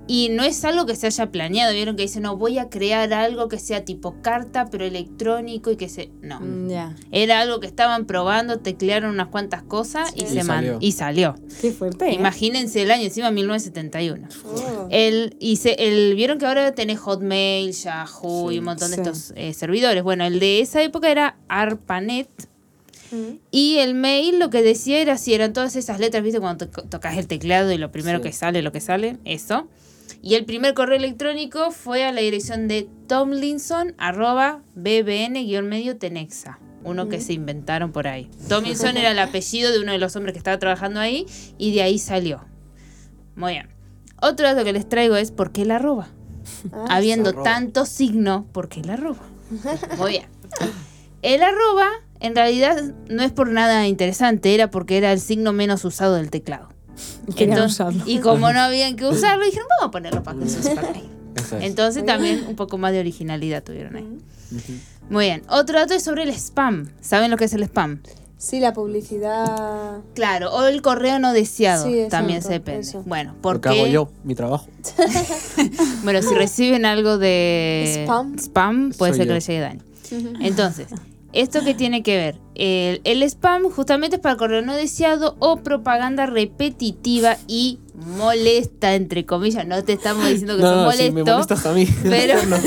Y 0.06 0.28
no 0.30 0.44
es 0.44 0.66
algo 0.66 0.86
que 0.86 0.98
se 0.98 1.08
haya 1.08 1.32
planeado, 1.32 1.74
vieron 1.74 1.96
que 1.96 2.02
dicen, 2.04 2.24
no, 2.24 2.36
voy 2.36 2.58
a 2.58 2.70
crear 2.70 3.14
algo 3.14 3.48
que 3.48 3.58
sea 3.58 3.86
tipo 3.86 4.22
carta, 4.22 4.66
pero 4.70 4.84
electrónico 4.84 5.72
y 5.72 5.78
que 5.78 5.88
se... 5.88 6.12
No. 6.22 6.42
Mm. 6.42 6.70
Era 7.14 7.40
algo 7.40 7.62
que 7.62 7.68
estaban 7.68 8.06
probando, 8.06 8.60
teclearon 8.60 9.12
unas 9.12 9.28
cuantas 9.28 9.64
cosas 9.64 10.12
y, 10.14 10.24
Y 10.24 10.28
se 10.28 10.42
salió. 10.44 10.78
y 10.82 10.92
salió. 10.92 11.36
Qué 11.62 11.72
fuerte. 11.72 12.10
¿eh? 12.10 12.14
Imagínense 12.16 12.82
el 12.82 12.92
año 12.92 13.04
encima 13.06 13.32
1971. 13.32 14.28
Oh. 14.46 14.88
El, 14.92 15.38
y 15.40 15.56
se- 15.56 15.76
el, 15.88 16.16
Vieron 16.16 16.38
que 16.38 16.48
ahora 16.48 16.74
tenés 16.76 17.00
Hotmail, 17.00 17.72
Yahoo 17.72 18.52
y 18.52 18.60
un 18.60 18.66
montón 18.66 18.90
de 18.92 18.96
Sí. 18.98 19.02
estos 19.02 19.34
eh, 19.38 19.54
servidores. 19.54 20.04
Bueno, 20.04 20.26
el 20.26 20.40
de 20.42 20.60
esa 20.60 20.84
época 20.84 21.10
era 21.12 21.38
ARPANET. 21.48 22.28
Mm. 23.12 23.38
Y 23.52 23.78
el 23.78 23.94
mail 23.96 24.38
lo 24.40 24.50
que 24.50 24.64
decía 24.64 25.00
era 25.00 25.18
si 25.18 25.34
eran 25.34 25.54
todas 25.54 25.76
esas 25.78 26.00
letras, 26.00 26.24
¿viste? 26.24 26.40
Cuando 26.42 26.68
to- 26.68 26.84
tocas 26.84 27.18
el 27.18 27.28
teclado 27.28 27.72
y 27.72 27.78
lo 27.78 27.92
primero 27.92 28.18
Sí. 28.18 28.24
que 28.24 28.32
sale, 28.34 28.62
lo 28.62 28.72
que 28.74 28.82
sale, 28.82 29.18
eso. 29.24 29.68
Y 30.26 30.36
el 30.36 30.46
primer 30.46 30.74
correo 30.74 30.96
electrónico 30.96 31.72
fue 31.72 32.06
a 32.06 32.14
la 32.14 32.22
dirección 32.22 32.70
de 32.70 32.88
tomlinson 33.08 33.94
arroba 33.98 34.62
bbn-medio 34.74 35.98
tenexa. 35.98 36.60
Uno 36.86 37.10
que 37.10 37.20
se 37.20 37.34
inventaron 37.34 37.92
por 37.92 38.08
ahí. 38.08 38.32
Tomlinson 38.48 38.96
era 38.96 39.12
el 39.12 39.20
apellido 39.20 39.74
de 39.74 39.82
uno 39.82 39.92
de 39.92 39.98
los 39.98 40.16
hombres 40.16 40.32
que 40.32 40.38
estaba 40.38 40.58
trabajando 40.60 41.02
ahí 41.02 41.26
y 41.58 41.76
de 41.76 41.82
ahí 41.82 42.00
salió. 42.00 42.46
Muy 43.36 43.52
bien. 43.54 43.68
Otro 44.22 44.48
dato 44.48 44.64
que 44.64 44.72
les 44.72 44.88
traigo 44.88 45.18
es 45.18 45.32
por 45.32 45.52
qué 45.52 45.66
la 45.66 45.76
arroba. 45.76 46.08
Ah, 46.72 46.86
Habiendo 46.90 47.32
arroba. 47.32 47.44
tanto 47.44 47.86
signo, 47.86 48.48
¿por 48.54 48.70
qué 48.70 48.82
la 48.82 48.94
arroba? 48.94 49.24
Muy 49.98 50.12
bien. 50.12 50.26
El 51.22 51.44
arroba 51.44 51.90
en 52.22 52.34
realidad 52.34 52.94
no 53.10 53.24
es 53.24 53.34
por 53.34 53.50
nada 53.50 53.88
interesante, 53.88 54.56
era 54.56 54.72
porque 54.72 54.98
era 54.98 55.12
el 55.12 55.20
signo 55.20 55.52
menos 55.52 55.84
usado 55.84 56.16
del 56.16 56.32
teclado. 56.32 56.73
Entonces-. 57.36 57.96
Y 58.06 58.20
como 58.20 58.52
no 58.52 58.60
habían 58.60 58.96
que 58.96 59.06
usarlo, 59.06 59.46
dijeron, 59.46 59.68
vamos 59.80 59.90
a 59.90 59.92
ponerlo 59.92 60.24
para 60.24 60.40
que 60.40 60.48
se 60.50 60.60
es. 60.60 60.78
Entonces 61.62 62.06
también 62.06 62.46
un 62.48 62.56
poco 62.56 62.78
más 62.78 62.92
de 62.92 63.00
originalidad 63.00 63.64
tuvieron 63.64 63.96
ahí. 63.96 64.18
Muy 65.10 65.26
bien. 65.26 65.44
Otro 65.50 65.80
dato 65.80 65.94
es 65.94 66.04
sobre 66.04 66.24
el 66.24 66.30
spam. 66.30 66.90
¿Saben 67.02 67.32
lo 67.32 67.38
que 67.38 67.46
es 67.46 67.54
el 67.54 67.64
spam? 67.64 68.02
Sí, 68.38 68.60
la 68.60 68.74
publicidad. 68.74 70.00
Claro, 70.16 70.54
o 70.54 70.68
el 70.68 70.82
correo 70.82 71.18
no 71.18 71.32
deseado. 71.32 71.86
Sí, 71.88 72.08
también 72.10 72.42
se 72.42 72.50
depende. 72.54 72.82
eso. 72.82 73.02
Bueno, 73.06 73.32
Lo 73.36 73.42
porque 73.42 73.70
que 73.70 73.80
hago 73.80 73.88
yo, 73.88 74.10
mi 74.24 74.36
trabajo. 74.36 74.68
Bueno, 76.04 76.22
si 76.22 76.36
reciben 76.36 76.86
algo 76.86 77.18
de 77.18 78.06
Spam. 78.38 78.92
puede 78.92 79.14
Soy 79.14 79.18
ser 79.20 79.28
que 79.28 79.34
les 79.34 79.48
llegue 79.48 79.60
daño. 79.62 79.82
Entonces, 80.42 80.88
¿esto 81.34 81.60
qué 81.64 81.74
tiene 81.74 82.04
que 82.04 82.16
ver? 82.18 82.40
El, 82.56 83.02
el 83.04 83.24
spam 83.24 83.64
justamente 83.70 84.18
es 84.18 84.22
para 84.22 84.38
correo 84.38 84.62
no 84.62 84.76
deseado 84.76 85.36
o 85.40 85.58
propaganda 85.58 86.26
repetitiva 86.28 87.38
y 87.48 87.80
molesta, 87.96 88.96
entre 88.96 89.26
comillas. 89.26 89.66
No 89.68 89.84
te 89.84 89.94
estamos 89.94 90.28
diciendo 90.28 90.56
que 90.56 90.62
No, 90.62 90.70
son 90.70 90.84
molestos. 90.86 91.06
si 91.08 91.12
me 91.12 91.24
molestas 91.24 91.66
a 91.66 91.74
mí. 91.74 91.88
pero, 92.04 92.44
No. 92.46 92.58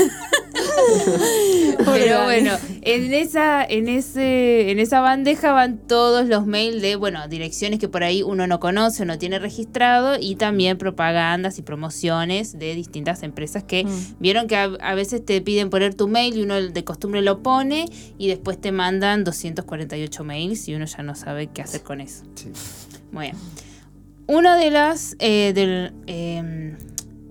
pero 1.85 2.23
bueno, 2.23 2.51
en 2.81 3.13
esa, 3.13 3.63
en 3.63 3.87
ese, 3.87 4.71
en 4.71 4.79
esa 4.79 5.01
bandeja 5.01 5.51
van 5.51 5.77
todos 5.77 6.27
los 6.27 6.45
mails 6.45 6.81
de, 6.81 6.95
bueno, 6.95 7.27
direcciones 7.27 7.79
que 7.79 7.87
por 7.87 8.03
ahí 8.03 8.23
uno 8.23 8.47
no 8.47 8.59
conoce 8.59 9.03
o 9.03 9.05
no 9.05 9.17
tiene 9.17 9.39
registrado 9.39 10.17
y 10.19 10.35
también 10.35 10.77
propagandas 10.77 11.59
y 11.59 11.61
promociones 11.61 12.57
de 12.57 12.75
distintas 12.75 13.23
empresas 13.23 13.63
que 13.63 13.85
vieron 14.19 14.47
que 14.47 14.55
a, 14.55 14.63
a 14.79 14.95
veces 14.95 15.25
te 15.25 15.41
piden 15.41 15.69
poner 15.69 15.95
tu 15.95 16.07
mail 16.07 16.37
y 16.37 16.43
uno 16.43 16.55
de 16.55 16.83
costumbre 16.83 17.21
lo 17.21 17.41
pone 17.43 17.85
y 18.17 18.27
después 18.27 18.59
te 18.59 18.71
mandan 18.71 19.23
248 19.23 20.23
mails 20.23 20.67
y 20.67 20.75
uno 20.75 20.85
ya 20.85 21.03
no 21.03 21.15
sabe 21.15 21.47
qué 21.47 21.61
hacer 21.61 21.81
con 21.81 22.01
eso. 22.01 22.23
Sí. 22.35 22.51
Muy 23.11 23.25
bien. 23.25 23.37
Uno 24.27 24.57
de 24.57 24.71
las 24.71 25.15
eh, 25.19 25.53
del, 25.53 25.93
eh, 26.05 26.66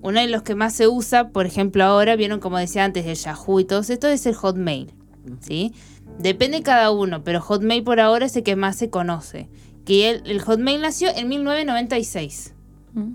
uno 0.07 0.21
de 0.21 0.29
los 0.29 0.43
que 0.43 0.55
más 0.55 0.73
se 0.73 0.87
usa, 0.87 1.31
por 1.31 1.47
ejemplo, 1.47 1.83
ahora 1.83 2.15
vieron 2.15 2.39
como 2.39 2.59
decía 2.59 2.85
antes 2.85 3.07
el 3.07 3.17
Yahoo 3.17 3.59
y 3.59 3.65
todo 3.65 3.81
esto 3.81 4.07
es 4.07 4.25
el 4.27 4.35
Hotmail, 4.35 4.93
¿sí? 5.41 5.75
Depende 6.21 6.63
cada 6.63 6.93
uno, 6.93 7.25
pero 7.25 7.41
Hotmail 7.41 7.83
por 7.83 7.99
ahora 7.99 8.27
es 8.27 8.37
el 8.37 8.45
que 8.45 8.55
más 8.55 8.77
se 8.77 8.89
conoce. 8.89 9.49
Que 9.85 10.11
el, 10.11 10.31
el 10.31 10.41
Hotmail 10.41 10.81
nació 10.81 11.09
en 11.13 11.29
1996, 11.29 12.55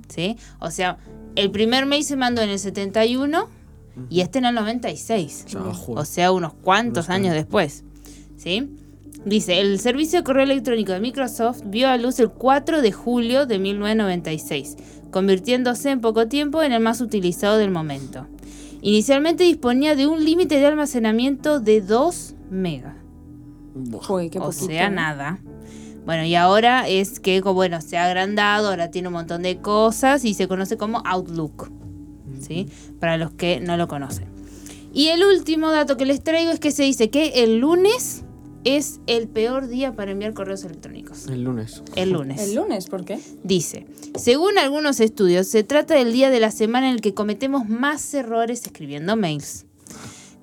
¿sí? 0.09 0.35
O 0.59 0.69
sea, 0.69 0.97
el 1.37 1.49
primer 1.49 1.85
mail 1.85 2.03
se 2.03 2.17
mandó 2.17 2.41
en 2.41 2.49
el 2.49 2.59
71 2.59 3.47
y 4.09 4.19
este 4.19 4.39
en 4.39 4.45
el 4.45 4.55
96. 4.55 5.45
Yahoo. 5.45 5.95
O 5.95 6.03
sea, 6.03 6.33
unos 6.33 6.53
cuantos 6.53 7.05
Unos 7.05 7.15
años 7.15 7.33
después. 7.33 7.85
¿Sí? 8.35 8.69
Dice, 9.25 9.61
el 9.61 9.79
servicio 9.79 10.19
de 10.19 10.23
correo 10.23 10.43
electrónico 10.43 10.93
de 10.93 10.99
Microsoft 10.99 11.61
vio 11.65 11.89
a 11.89 11.97
luz 11.97 12.19
el 12.19 12.29
4 12.29 12.81
de 12.81 12.91
julio 12.91 13.45
de 13.45 13.59
1996, 13.59 14.77
convirtiéndose 15.11 15.91
en 15.91 16.01
poco 16.01 16.27
tiempo 16.27 16.63
en 16.63 16.71
el 16.71 16.81
más 16.81 17.01
utilizado 17.01 17.57
del 17.57 17.69
momento. 17.69 18.25
Inicialmente 18.81 19.43
disponía 19.43 19.95
de 19.95 20.07
un 20.07 20.25
límite 20.25 20.59
de 20.59 20.65
almacenamiento 20.65 21.59
de 21.59 21.81
2 21.81 22.35
megas. 22.49 22.95
Buah. 23.75 24.03
Joder, 24.03 24.31
qué 24.31 24.39
o 24.39 24.51
sea, 24.51 24.89
nada. 24.89 25.39
Bueno, 26.03 26.25
y 26.25 26.33
ahora 26.33 26.87
es 26.89 27.19
que, 27.19 27.41
bueno, 27.41 27.79
se 27.79 27.97
ha 27.97 28.05
agrandado, 28.05 28.69
ahora 28.69 28.89
tiene 28.89 29.09
un 29.09 29.13
montón 29.13 29.43
de 29.43 29.57
cosas 29.59 30.25
y 30.25 30.33
se 30.33 30.47
conoce 30.47 30.77
como 30.77 31.03
Outlook. 31.05 31.71
¿Sí? 32.39 32.67
Para 32.99 33.17
los 33.17 33.31
que 33.31 33.59
no 33.59 33.77
lo 33.77 33.87
conocen. 33.87 34.25
Y 34.93 35.09
el 35.09 35.23
último 35.23 35.71
dato 35.71 35.95
que 35.95 36.07
les 36.07 36.23
traigo 36.23 36.51
es 36.51 36.59
que 36.59 36.71
se 36.71 36.83
dice 36.83 37.11
que 37.11 37.43
el 37.43 37.59
lunes 37.59 38.25
es 38.63 38.99
el 39.07 39.27
peor 39.27 39.67
día 39.67 39.95
para 39.95 40.11
enviar 40.11 40.33
correos 40.33 40.63
electrónicos. 40.63 41.27
El 41.27 41.43
lunes. 41.43 41.81
El 41.95 42.11
lunes. 42.11 42.41
El 42.41 42.55
lunes, 42.55 42.87
¿por 42.87 43.03
qué? 43.05 43.19
Dice, 43.43 43.85
según 44.15 44.57
algunos 44.57 44.99
estudios, 44.99 45.47
se 45.47 45.63
trata 45.63 45.95
del 45.95 46.13
día 46.13 46.29
de 46.29 46.39
la 46.39 46.51
semana 46.51 46.87
en 46.89 46.95
el 46.95 47.01
que 47.01 47.13
cometemos 47.13 47.67
más 47.69 48.13
errores 48.13 48.61
escribiendo 48.65 49.15
mails. 49.15 49.65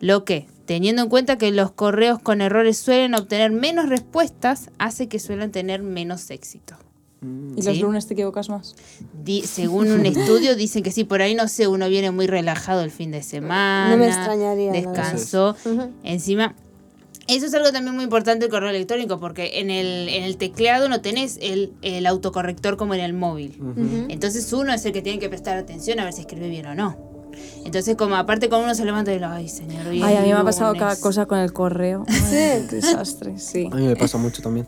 Lo 0.01 0.25
que, 0.25 0.47
teniendo 0.65 1.03
en 1.03 1.09
cuenta 1.09 1.39
que 1.39 1.51
los 1.51 1.73
correos 1.73 2.19
con 2.21 2.41
errores 2.41 2.79
suelen 2.79 3.15
obtener 3.15 3.51
menos 3.51 3.89
respuestas, 3.89 4.71
hace 4.79 5.09
que 5.09 5.19
suelen 5.19 5.51
tener 5.51 5.83
menos 5.83 6.31
éxito. 6.31 6.77
¿Y 7.21 7.63
los 7.63 7.81
lunes 7.81 8.07
te 8.07 8.15
equivocas 8.15 8.49
más? 8.49 8.77
Di- 9.25 9.43
según 9.43 9.91
un 9.91 10.07
estudio 10.07 10.55
dicen 10.55 10.85
que 10.85 10.93
sí, 10.93 11.03
por 11.03 11.21
ahí 11.21 11.35
no 11.35 11.49
sé, 11.49 11.67
uno 11.67 11.89
viene 11.89 12.13
muy 12.13 12.29
relajado 12.29 12.83
el 12.83 12.93
fin 12.93 13.11
de 13.11 13.25
semana. 13.25 13.91
No 13.91 13.97
me 13.97 14.07
extrañaría. 14.07 14.71
Ujú. 15.65 15.91
Encima, 16.05 16.55
eso 17.29 17.47
es 17.47 17.55
algo 17.55 17.71
también 17.73 17.95
muy 17.95 18.05
importante 18.05 18.47
el 18.47 18.51
correo 18.51 18.71
electrónico, 18.71 19.21
porque 19.21 19.61
en 19.61 19.71
el, 19.71 20.09
en 20.09 20.25
el 20.25 20.37
teclado 20.37 20.89
no 20.89 21.01
tenés 21.01 21.39
el, 21.41 21.73
el 21.83 22.07
autocorrector 22.07 22.77
como 22.77 22.95
en 22.95 23.01
el 23.01 23.13
móvil. 23.13 23.61
Entonces 24.09 24.53
uno 24.53 24.73
es 24.73 24.85
el 24.85 24.93
que 24.93 25.03
tiene 25.03 25.19
que 25.19 25.29
prestar 25.29 25.57
atención 25.57 26.01
a 26.01 26.05
ver 26.05 26.13
si 26.13 26.23
escribe 26.23 26.49
bien 26.49 26.67
o 26.67 26.75
no. 26.75 26.97
Entonces, 27.65 27.95
como 27.97 28.17
aparte 28.17 28.49
cuando 28.49 28.65
uno 28.65 28.75
se 28.75 28.85
levanta 28.85 29.13
y 29.13 29.19
lo, 29.19 29.29
ay 29.29 29.49
señor, 29.49 29.87
Ay, 29.87 30.03
a 30.17 30.21
mí 30.23 30.29
me 30.29 30.33
ha 30.33 30.43
pasado 30.43 30.73
lunes". 30.73 30.81
cada 30.81 31.01
cosa 31.01 31.27
con 31.27 31.39
el 31.39 31.53
correo. 31.53 32.05
Ay, 32.09 32.67
qué 32.69 32.77
desastre, 32.77 33.39
sí. 33.39 33.69
A 33.71 33.77
mí 33.77 33.87
me 33.87 33.95
pasa 33.95 34.19
mucho 34.19 34.43
también. 34.43 34.67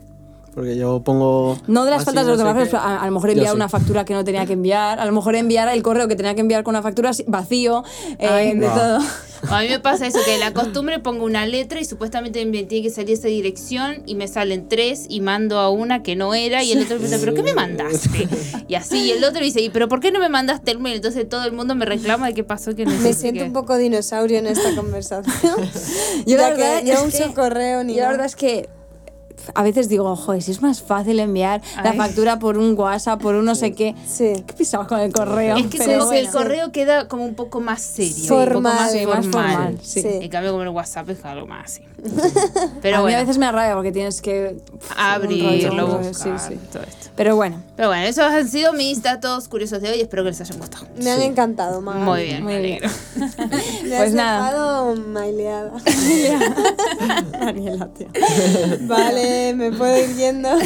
Porque 0.55 0.77
yo 0.77 1.01
pongo. 1.05 1.57
No 1.69 1.85
de 1.85 1.91
las 1.93 1.99
así, 1.99 2.07
faltas 2.07 2.27
de 2.27 2.33
ortografía, 2.33 2.65
qué. 2.65 2.71
pero 2.71 2.83
a, 2.83 3.03
a 3.03 3.07
lo 3.07 3.13
mejor 3.13 3.29
Yo 3.31 3.35
enviar 3.35 3.51
sí. 3.53 3.57
una 3.57 3.69
factura 3.69 4.05
que 4.05 4.15
no 4.15 4.25
tenía 4.25 4.47
que 4.47 4.55
enviar, 4.55 4.99
a 4.99 5.05
lo 5.07 5.13
mejor 5.13 5.37
enviar 5.37 5.69
el 5.69 5.83
correo 5.83 6.09
que 6.09 6.17
tenía 6.17 6.35
que 6.35 6.41
enviar 6.41 6.65
con 6.65 6.73
una 6.75 6.83
factura 6.83 7.13
vacío, 7.29 7.85
eh, 8.19 8.27
Ay, 8.29 8.55
de 8.59 8.67
todo. 8.67 8.99
O 9.49 9.55
a 9.55 9.61
mí 9.63 9.69
me 9.69 9.79
pasa 9.81 10.07
eso, 10.09 10.19
que 10.25 10.33
de 10.33 10.39
la 10.39 10.53
costumbre 10.53 10.99
pongo 10.99 11.25
una 11.25 11.47
letra 11.47 11.81
y 11.81 11.85
supuestamente 11.85 12.45
me 12.47 12.65
tiene 12.65 12.83
que 12.83 12.91
salir 12.91 13.13
esa 13.13 13.29
dirección 13.29 14.03
y 14.07 14.17
me 14.17 14.27
salen 14.27 14.69
tres 14.69 15.07
y 15.09 15.21
mando 15.21 15.59
a 15.61 15.71
una 15.71 16.03
que 16.03 16.17
no 16.17 16.35
era 16.35 16.65
y 16.65 16.73
el 16.73 16.83
otro 16.83 16.97
me 16.99 17.03
pregunta, 17.09 17.19
¿pero 17.21 17.35
qué 17.35 17.43
me 17.45 17.55
mandaste? 17.55 18.29
Y 18.67 18.75
así, 18.75 18.99
y 18.99 19.11
el 19.13 19.23
otro 19.25 19.41
dice, 19.43 19.61
¿y 19.61 19.71
pero 19.71 19.89
por 19.89 20.01
qué 20.01 20.11
no 20.11 20.19
me 20.19 20.29
mandaste 20.29 20.73
el 20.73 20.81
mail? 20.81 20.97
Entonces 20.97 21.29
todo 21.29 21.45
el 21.45 21.53
mundo 21.53 21.75
me 21.77 21.85
reclama 21.87 22.27
de 22.27 22.35
qué 22.35 22.43
pasó 22.45 22.75
que 22.75 22.85
no 22.85 22.91
sé 22.91 22.99
Me 22.99 23.09
qué. 23.11 23.15
siento 23.15 23.45
un 23.45 23.53
poco 23.53 23.77
dinosaurio 23.77 24.39
en 24.39 24.47
esta 24.49 24.75
conversación. 24.75 25.55
Yo 26.27 26.37
la 26.37 26.55
que 26.55 26.63
verdad 26.63 26.83
no 26.85 26.93
es 27.09 27.15
uso 27.15 27.29
que- 27.29 27.35
correo 27.35 27.85
ni 27.85 27.95
Yo 27.95 28.01
la 28.03 28.09
verdad 28.09 28.27
es 28.27 28.35
que 28.37 28.69
a 29.55 29.63
veces 29.63 29.89
digo, 29.89 30.15
joder, 30.17 30.43
si 30.43 30.51
es 30.53 30.63
más 30.63 30.83
fácil 30.83 31.19
enviar 31.21 31.61
la 31.83 31.93
factura 31.95 32.39
por 32.39 32.57
un 32.59 32.79
WhatsApp, 32.79 33.21
por 33.21 33.35
un 33.35 33.45
no 33.45 33.55
sé 33.55 33.73
qué. 33.73 33.95
Sí. 34.07 34.33
¿Qué 34.47 34.53
pisabas 34.55 34.87
con 34.89 35.01
el 35.01 35.13
correo? 35.13 35.57
Es 35.57 35.67
que 35.67 35.79
Pero 35.79 35.99
como 36.01 36.11
que 36.11 36.19
el 36.21 36.31
correo 36.31 36.73
queda 36.73 37.09
como 37.09 37.25
un 37.25 37.35
poco 37.35 37.61
más 37.61 37.81
serio, 37.83 38.27
Formal. 38.29 38.57
un 38.57 38.63
poco 38.63 38.75
más 38.75 38.93
Sí, 38.93 39.07
más 39.07 39.15
formal. 39.27 39.53
formal, 39.55 39.79
sí. 39.83 40.03
Sí. 40.03 40.09
En 40.21 40.29
cambio, 40.31 40.51
como 40.53 40.63
el 40.63 40.69
WhatsApp 40.71 41.09
es 41.11 41.25
algo 41.25 41.47
más 41.47 41.65
así. 41.65 41.83
a 42.01 42.69
Pero 42.81 42.97
mí 42.99 43.03
bueno, 43.03 43.19
a 43.19 43.21
veces 43.21 43.37
me 43.39 43.51
rabia 43.53 43.75
porque 43.75 43.93
tienes 43.93 44.23
que 44.23 44.57
pff, 44.79 44.93
abrirlo, 44.97 45.71
rollo, 45.87 45.99
buscar, 46.09 46.39
sí, 46.41 46.49
sí. 46.55 46.61
todo 46.73 46.83
esto. 46.83 47.11
Pero 47.17 47.37
bueno, 47.37 47.63
Pero 47.77 47.89
bueno, 47.89 48.05
esos 48.07 48.25
han 48.25 48.49
sido 48.49 48.73
mis 48.73 49.03
datos 49.03 49.47
curiosos 49.49 49.83
de 49.83 49.91
hoy. 49.91 50.01
Espero 50.01 50.23
que 50.25 50.31
les 50.31 50.41
hayan 50.41 50.59
gustado. 50.59 50.87
Me 51.03 51.11
han 51.11 51.21
encantado, 51.21 51.83
Magali. 51.83 52.05
Muy 52.07 52.23
bien, 52.25 52.43
muy 52.45 52.53
me 52.55 52.61
bien. 52.63 52.83
alegro. 52.85 52.91
Me 53.83 53.89
Pues 53.89 54.01
has 54.01 54.13
nada. 54.15 54.45
dejado 54.51 54.97
maileada. 54.97 55.73
Daniela, 57.33 57.89
tío. 57.89 58.07
vale, 58.83 59.30
me 59.57 59.73
puedo 59.73 59.97
ir 59.97 60.17
yendo. 60.17 60.49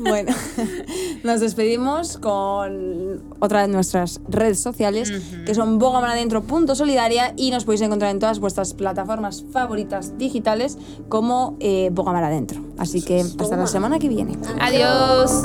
Bueno, 0.00 0.32
nos 1.22 1.40
despedimos 1.40 2.18
con 2.18 3.22
otra 3.38 3.62
de 3.62 3.68
nuestras 3.68 4.20
redes 4.28 4.60
sociales, 4.60 5.12
que 5.46 5.54
son 5.54 5.78
bogamaradentro.solidaria 5.78 7.34
y 7.36 7.50
nos 7.50 7.64
podéis 7.64 7.82
encontrar 7.82 8.10
en 8.10 8.18
todas 8.18 8.40
vuestras 8.40 8.74
plataformas 8.74 9.44
favoritas 9.52 10.18
digitales 10.18 10.78
como 11.08 11.56
eh, 11.60 11.90
Bogamar 11.92 12.24
Adentro. 12.24 12.60
Así 12.78 13.02
que 13.02 13.20
hasta 13.20 13.56
la 13.56 13.66
semana 13.66 13.98
que 13.98 14.08
viene. 14.08 14.36
Adiós. 14.60 15.42